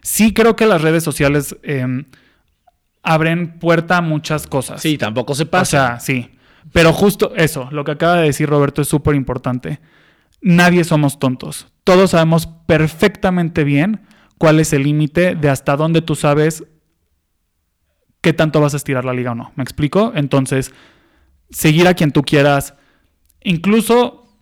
[0.01, 1.57] Sí creo que las redes sociales...
[1.63, 2.07] Em,
[3.03, 4.81] abren puerta a muchas cosas.
[4.81, 5.63] Sí, tampoco se pasa.
[5.63, 6.31] O sea, sí.
[6.73, 9.81] Pero justo eso, lo que acaba de decir Roberto es súper importante.
[10.41, 11.69] Nadie somos tontos.
[11.85, 14.03] Todos sabemos perfectamente bien
[14.37, 16.65] cuál es el límite de hasta dónde tú sabes
[18.21, 19.53] qué tanto vas a estirar la liga o no.
[19.57, 20.13] ¿Me explico?
[20.15, 20.73] Entonces,
[21.51, 22.75] seguir a quien tú quieras.
[23.43, 24.39] Incluso,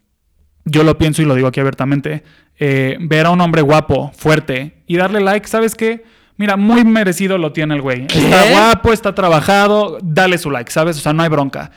[0.65, 2.25] yo lo pienso y lo digo aquí abiertamente,
[2.59, 6.05] eh, ver a un hombre guapo, fuerte y darle like, ¿sabes qué?
[6.37, 8.07] Mira, muy merecido lo tiene el güey.
[8.15, 10.99] Está guapo, está trabajado, dale su like, ¿sabes?
[10.99, 11.71] O sea, no hay bronca.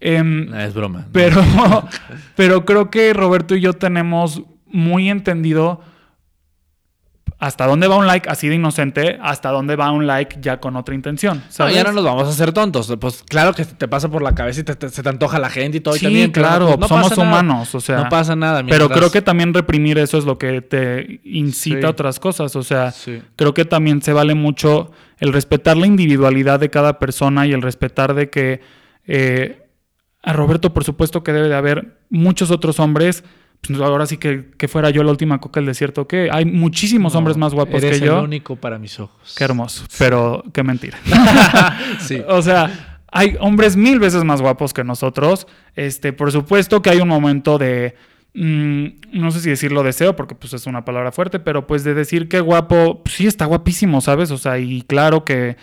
[0.00, 1.06] Em, es broma.
[1.12, 1.42] Pero,
[2.36, 5.82] pero creo que Roberto y yo tenemos muy entendido
[7.40, 10.76] hasta dónde va un like así de inocente, hasta dónde va un like ya con
[10.76, 11.42] otra intención.
[11.48, 11.72] ¿sabes?
[11.72, 12.94] No, ya no nos vamos a hacer tontos.
[13.00, 15.80] Pues claro que te pasa por la cabeza y se te antoja la gente y
[15.80, 15.94] todo.
[15.94, 17.96] Sí, y también, claro, pues, somos humanos, o sea.
[17.96, 18.62] No pasa nada.
[18.68, 22.54] Pero creo que también reprimir eso es lo que te incita a otras cosas.
[22.56, 22.92] O sea,
[23.36, 27.62] creo que también se vale mucho el respetar la individualidad de cada persona y el
[27.62, 28.60] respetar de que
[29.06, 29.66] eh,
[30.22, 33.24] a Roberto, por supuesto que debe de haber muchos otros hombres
[33.60, 37.14] pues ahora sí que, que, fuera yo la última coca del desierto, que hay muchísimos
[37.14, 38.18] hombres más guapos que yo.
[38.18, 39.34] el único para mis ojos.
[39.36, 40.98] Qué hermoso, pero qué mentira.
[42.00, 42.22] sí.
[42.26, 45.46] O sea, hay hombres mil veces más guapos que nosotros.
[45.76, 47.96] Este, por supuesto que hay un momento de
[48.34, 51.94] mm, no sé si decirlo deseo, porque pues es una palabra fuerte, pero pues de
[51.94, 54.30] decir que guapo, pues, sí está guapísimo, ¿sabes?
[54.30, 55.56] O sea, y claro que,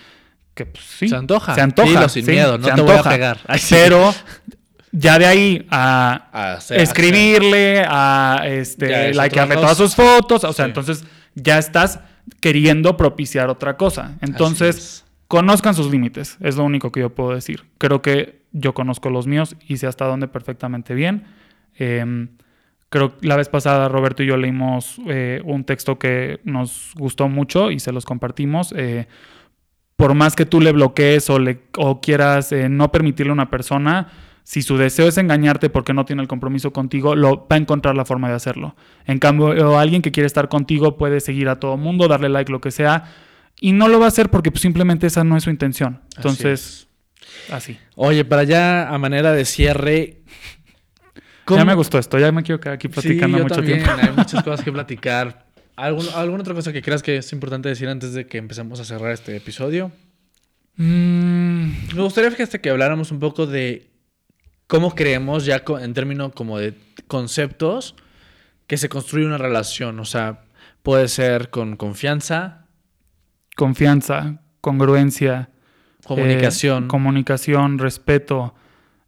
[0.54, 1.08] que pues, sí.
[1.08, 1.56] Se antoja.
[1.56, 2.10] Se antoja.
[2.10, 3.40] sin miedo, no te voy a pegar.
[3.70, 4.14] pero
[4.92, 11.04] ya de ahí a, escribirle, a este, likearle todas sus fotos, o sea, entonces
[11.36, 12.00] ya estás
[12.40, 14.18] queriendo propiciar otra cosa.
[14.22, 17.66] Entonces, conozcan sus límites, es lo único que yo puedo decir.
[17.78, 21.26] Creo que yo conozco los míos y sé hasta dónde perfectamente bien.
[21.76, 22.30] Em,
[22.90, 27.28] creo que la vez pasada Roberto y yo leímos eh, un texto que nos gustó
[27.28, 28.74] mucho y se los compartimos.
[28.76, 29.08] Eh,
[29.96, 33.50] por más que tú le bloquees o, le, o quieras eh, no permitirle a una
[33.50, 34.08] persona,
[34.48, 37.98] si su deseo es engañarte porque no tiene el compromiso contigo, lo, va a encontrar
[37.98, 38.78] la forma de hacerlo.
[39.06, 42.62] En cambio, alguien que quiere estar contigo puede seguir a todo mundo, darle like, lo
[42.62, 43.14] que sea,
[43.60, 46.00] y no lo va a hacer porque pues, simplemente esa no es su intención.
[46.16, 46.88] Entonces,
[47.52, 47.78] así.
[47.96, 50.22] Oye, para ya a manera de cierre.
[51.50, 53.92] Ya me gustó esto, ya me quiero quedar aquí platicando mucho tiempo.
[54.02, 55.46] Hay muchas cosas que platicar.
[55.76, 59.12] ¿Alguna otra cosa que creas que es importante decir antes de que empecemos a cerrar
[59.12, 59.92] este episodio?
[60.78, 61.96] Mm.
[61.96, 63.97] Me gustaría, fíjate, que habláramos un poco de
[64.68, 66.76] cómo creemos ya en términos como de
[67.08, 67.96] conceptos
[68.68, 70.00] que se construye una relación.
[70.00, 70.42] O sea,
[70.84, 72.66] puede ser con confianza.
[73.56, 75.50] Confianza, congruencia.
[76.06, 76.86] Comunicación.
[76.86, 78.54] Eh, comunicación, respeto.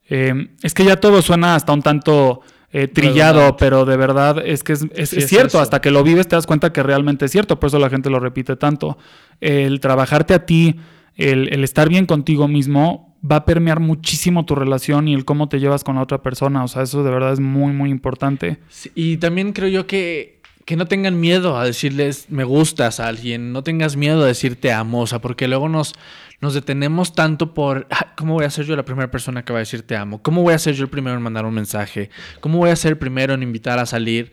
[0.09, 2.41] Eh, es que ya todo suena hasta un tanto
[2.71, 5.59] eh, trillado, pero de verdad es que es, cierto.
[5.59, 7.59] hasta que lo vives te das cuenta que realmente es cierto.
[7.59, 8.97] Por eso la gente lo repite tanto.
[9.39, 10.79] El trabajarte a ti,
[11.19, 15.49] el, el estar bien contigo mismo, va a permear muchísimo tu relación y el cómo
[15.49, 16.63] te llevas con la otra persona.
[16.63, 18.57] O sea, eso de verdad es muy, muy importante.
[18.95, 23.51] y también creo yo que, que no tengan miedo a decirles me gustas a alguien,
[23.51, 25.95] no tengas miedo a decir te amo, o sea, porque luego nos,
[26.41, 29.61] nos detenemos tanto por cómo voy a ser yo la primera persona que va a
[29.61, 32.09] decir te amo, cómo voy a ser yo el primero en mandar un mensaje,
[32.39, 34.31] cómo voy a ser el primero en invitar a salir.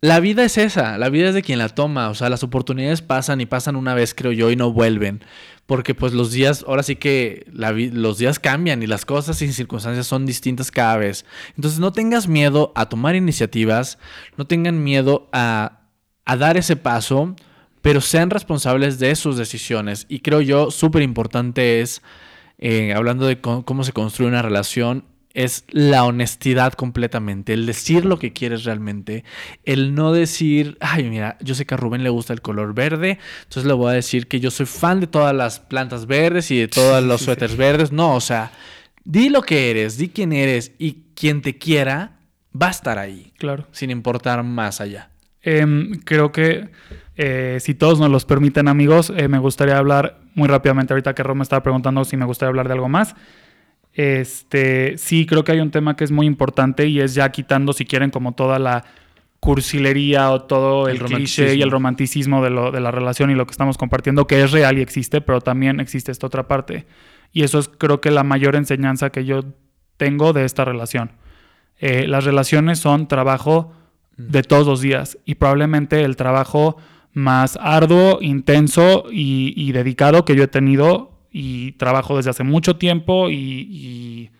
[0.00, 3.02] La vida es esa, la vida es de quien la toma, o sea, las oportunidades
[3.02, 5.24] pasan y pasan una vez, creo yo, y no vuelven
[5.66, 10.06] porque pues los días, ahora sí que los días cambian y las cosas y circunstancias
[10.06, 11.26] son distintas cada vez.
[11.56, 13.98] Entonces no tengas miedo a tomar iniciativas,
[14.36, 15.80] no tengan miedo a,
[16.38, 17.34] dar ese paso,
[17.82, 20.06] pero sean responsables de sus decisiones.
[20.08, 22.00] Y creo yo, súper importante es,
[22.58, 25.04] eh, hablando de cómo se construye una relación,
[25.36, 29.22] es la honestidad completamente, el decir lo que quieres realmente,
[29.64, 33.18] el no decir, ay, mira, yo sé que a Rubén le gusta el color verde,
[33.42, 36.58] entonces le voy a decir que yo soy fan de todas las plantas verdes y
[36.58, 37.92] de todos los suéteres verdes.
[37.92, 38.50] No, o sea,
[39.04, 42.16] di lo que eres, di quién eres y quien te quiera
[42.60, 43.34] va a estar ahí.
[43.36, 43.66] Claro.
[43.72, 45.10] Sin importar más allá.
[45.42, 46.70] Em, creo que
[47.14, 51.22] eh, si todos nos los permiten, amigos, eh, me gustaría hablar muy rápidamente ahorita que
[51.22, 53.14] Roma estaba preguntando si me gustaría hablar de algo más.
[53.96, 57.72] Este, sí, creo que hay un tema que es muy importante y es ya quitando,
[57.72, 58.84] si quieren, como toda la
[59.40, 63.46] cursilería o todo el, cliché y el romanticismo de, lo, de la relación y lo
[63.46, 66.84] que estamos compartiendo, que es real y existe, pero también existe esta otra parte.
[67.32, 69.44] Y eso es creo que la mayor enseñanza que yo
[69.96, 71.12] tengo de esta relación.
[71.78, 73.72] Eh, las relaciones son trabajo
[74.18, 74.30] mm.
[74.30, 76.76] de todos los días y probablemente el trabajo
[77.14, 82.76] más arduo, intenso y, y dedicado que yo he tenido y trabajo desde hace mucho
[82.76, 84.30] tiempo y,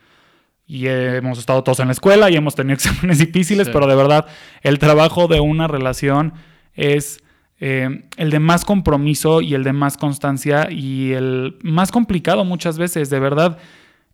[0.67, 4.27] hemos estado todos en la escuela y hemos tenido exámenes difíciles, pero de verdad
[4.63, 6.33] el trabajo de una relación
[6.73, 7.23] es
[7.61, 12.79] eh, el de más compromiso y el de más constancia y el más complicado muchas
[12.79, 13.59] veces, de verdad.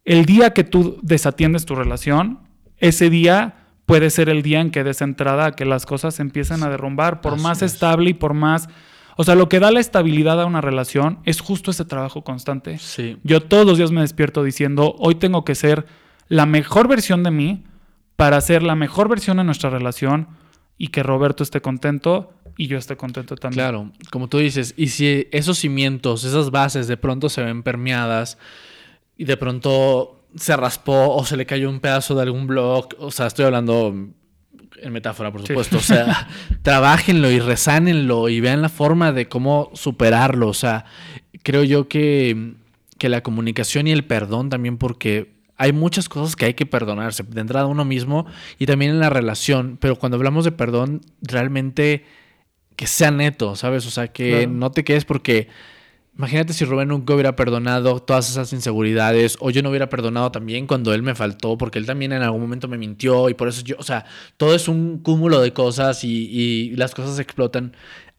[0.04, 2.40] El día que tú desatiendes tu relación,
[2.78, 3.54] ese día
[3.86, 7.20] puede ser el día en que des entrada a que las cosas empiezan a derrumbar,
[7.20, 8.68] por más estable y por más
[9.16, 12.78] o sea, lo que da la estabilidad a una relación es justo ese trabajo constante.
[12.78, 13.18] Sí.
[13.24, 15.86] Yo todos los días me despierto diciendo, hoy tengo que ser
[16.28, 17.64] la mejor versión de mí
[18.16, 20.28] para ser la mejor versión de nuestra relación
[20.78, 23.64] y que Roberto esté contento y yo esté contento también.
[23.64, 28.38] Claro, como tú dices, y si esos cimientos, esas bases de pronto se ven permeadas
[29.16, 33.10] y de pronto se raspó o se le cayó un pedazo de algún blog, o
[33.10, 33.94] sea, estoy hablando
[34.82, 35.78] En metáfora, por supuesto.
[35.78, 36.28] O sea,
[36.62, 40.48] trabajenlo y resánenlo y vean la forma de cómo superarlo.
[40.48, 40.84] O sea,
[41.42, 42.54] creo yo que,
[42.98, 47.22] que la comunicación y el perdón también, porque hay muchas cosas que hay que perdonarse,
[47.22, 48.26] de entrada uno mismo
[48.58, 52.04] y también en la relación, pero cuando hablamos de perdón, realmente
[52.74, 53.86] que sea neto, ¿sabes?
[53.86, 55.48] O sea, que no te quedes porque
[56.16, 60.66] Imagínate si Rubén nunca hubiera perdonado todas esas inseguridades, o yo no hubiera perdonado también
[60.66, 63.62] cuando él me faltó, porque él también en algún momento me mintió, y por eso
[63.64, 64.04] yo, o sea,
[64.36, 67.74] todo es un cúmulo de cosas y, las cosas explotan.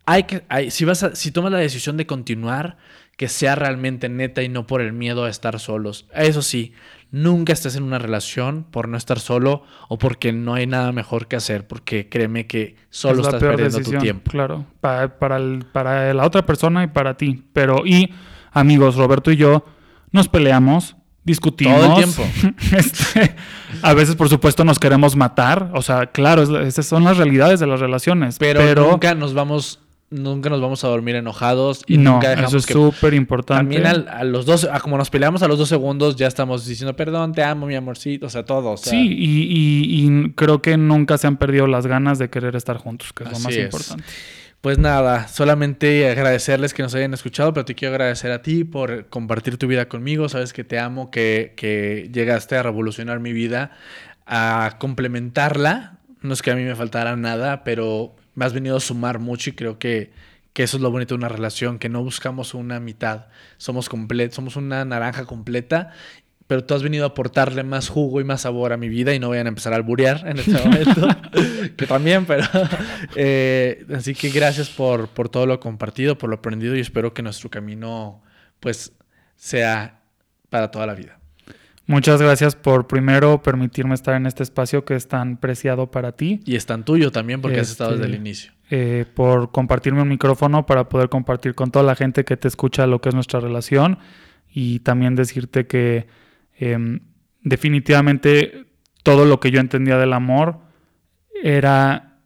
[0.05, 2.77] Hay que, hay, si, vas a, si tomas la decisión de continuar,
[3.17, 6.07] que sea realmente neta y no por el miedo a estar solos.
[6.13, 6.73] Eso sí,
[7.13, 11.27] Nunca estés en una relación por no estar solo o porque no hay nada mejor
[11.27, 14.31] que hacer, porque créeme que solo estás perdiendo tu tiempo.
[14.31, 17.43] Claro, para, para, la otra persona y para ti.
[17.53, 18.11] Pero, y
[18.51, 19.63] amigos, Roberto y yo
[20.11, 21.79] nos peleamos, discutimos.
[21.81, 22.23] Todo el tiempo.
[22.75, 23.35] Este,
[23.83, 25.69] a veces, por supuesto, nos queremos matar.
[25.75, 28.39] O sea, claro, esas son las realidades de las relaciones.
[28.39, 29.82] pero nunca nos vamos
[30.13, 33.75] nunca nos vamos a dormir enojados y nunca dejamos eso es súper importante.
[33.75, 37.33] También a los dos, como nos peleamos a los dos segundos, ya estamos diciendo perdón,
[37.33, 38.77] te amo, mi amorcito, o sea, todo.
[38.77, 43.23] Sí, y, creo que nunca se han perdido las ganas de querer estar juntos, que
[43.23, 44.03] es lo más importante.
[44.61, 49.07] Pues nada, solamente agradecerles que nos hayan escuchado, pero te quiero agradecer a ti por
[49.07, 50.29] compartir tu vida conmigo.
[50.29, 53.71] Sabes que te amo, que, que llegaste a revolucionar mi vida,
[54.25, 55.97] a complementarla.
[56.21, 59.49] No es que a mí me faltara nada, pero me has venido a sumar mucho
[59.49, 60.11] y creo que,
[60.55, 63.27] eso es lo bonito de una relación, que no buscamos una mitad,
[63.57, 63.89] somos,
[64.31, 65.91] somos una naranja completa,
[66.47, 69.19] pero tú has venido a aportarle más jugo y más sabor a mi vida y
[69.19, 71.07] no vayan a empezar a alburear en este momento,
[71.75, 72.43] que también, pero
[73.15, 77.23] eh, así que gracias por, por todo lo compartido, por lo aprendido y espero que
[77.23, 78.21] nuestro camino
[78.59, 78.93] pues
[79.35, 80.01] sea
[80.49, 81.22] para toda la vida.
[81.85, 86.39] Muchas gracias por primero permitirme estar en este espacio que es tan preciado para ti.
[86.45, 88.51] Y es tan tuyo también porque has estado desde el este, inicio.
[88.69, 92.87] Eh, por compartirme un micrófono para poder compartir con toda la gente que te escucha
[92.87, 93.99] lo que es nuestra relación
[94.49, 96.07] y también decirte que
[96.57, 97.01] em,
[97.41, 98.65] definitivamente
[99.03, 100.59] todo lo que yo entendía del amor
[101.43, 102.19] era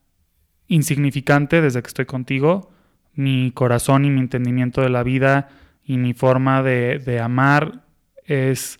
[0.67, 2.71] insignificante desde que estoy contigo.
[3.13, 5.49] Mi corazón y mi entendimiento de la vida
[5.83, 7.81] y mi forma de, de amar
[8.25, 8.77] es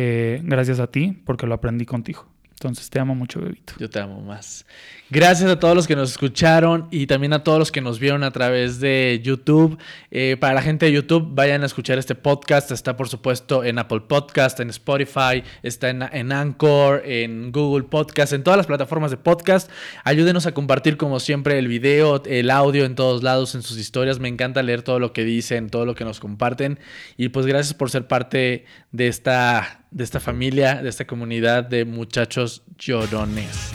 [0.00, 2.24] eh, gracias a ti, porque lo aprendí contigo.
[2.50, 3.72] Entonces te amo mucho, bebito.
[3.80, 4.64] Yo te amo más.
[5.10, 8.24] Gracias a todos los que nos escucharon y también a todos los que nos vieron
[8.24, 9.78] a través de YouTube.
[10.10, 12.70] Eh, para la gente de YouTube, vayan a escuchar este podcast.
[12.72, 18.34] Está, por supuesto, en Apple Podcast, en Spotify, está en, en Anchor, en Google Podcast,
[18.34, 19.70] en todas las plataformas de podcast.
[20.04, 24.18] Ayúdenos a compartir, como siempre, el video, el audio en todos lados, en sus historias.
[24.18, 26.80] Me encanta leer todo lo que dicen, todo lo que nos comparten.
[27.16, 31.86] Y pues gracias por ser parte de esta, de esta familia, de esta comunidad de
[31.86, 33.70] muchachos llorones.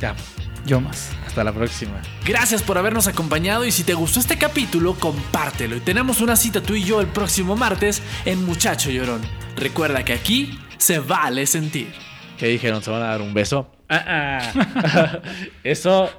[0.00, 0.39] Te amo.
[0.66, 1.10] Yo más.
[1.26, 2.02] Hasta la próxima.
[2.24, 5.76] Gracias por habernos acompañado y si te gustó este capítulo, compártelo.
[5.76, 9.22] Y tenemos una cita tú y yo el próximo martes en Muchacho Llorón.
[9.56, 11.92] Recuerda que aquí se vale sentir.
[12.38, 12.82] ¿Qué dijeron?
[12.82, 13.70] ¿Se van a dar un beso?
[13.88, 15.18] Ah, ah.
[15.64, 16.10] Eso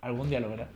[0.00, 0.68] algún día lo verá.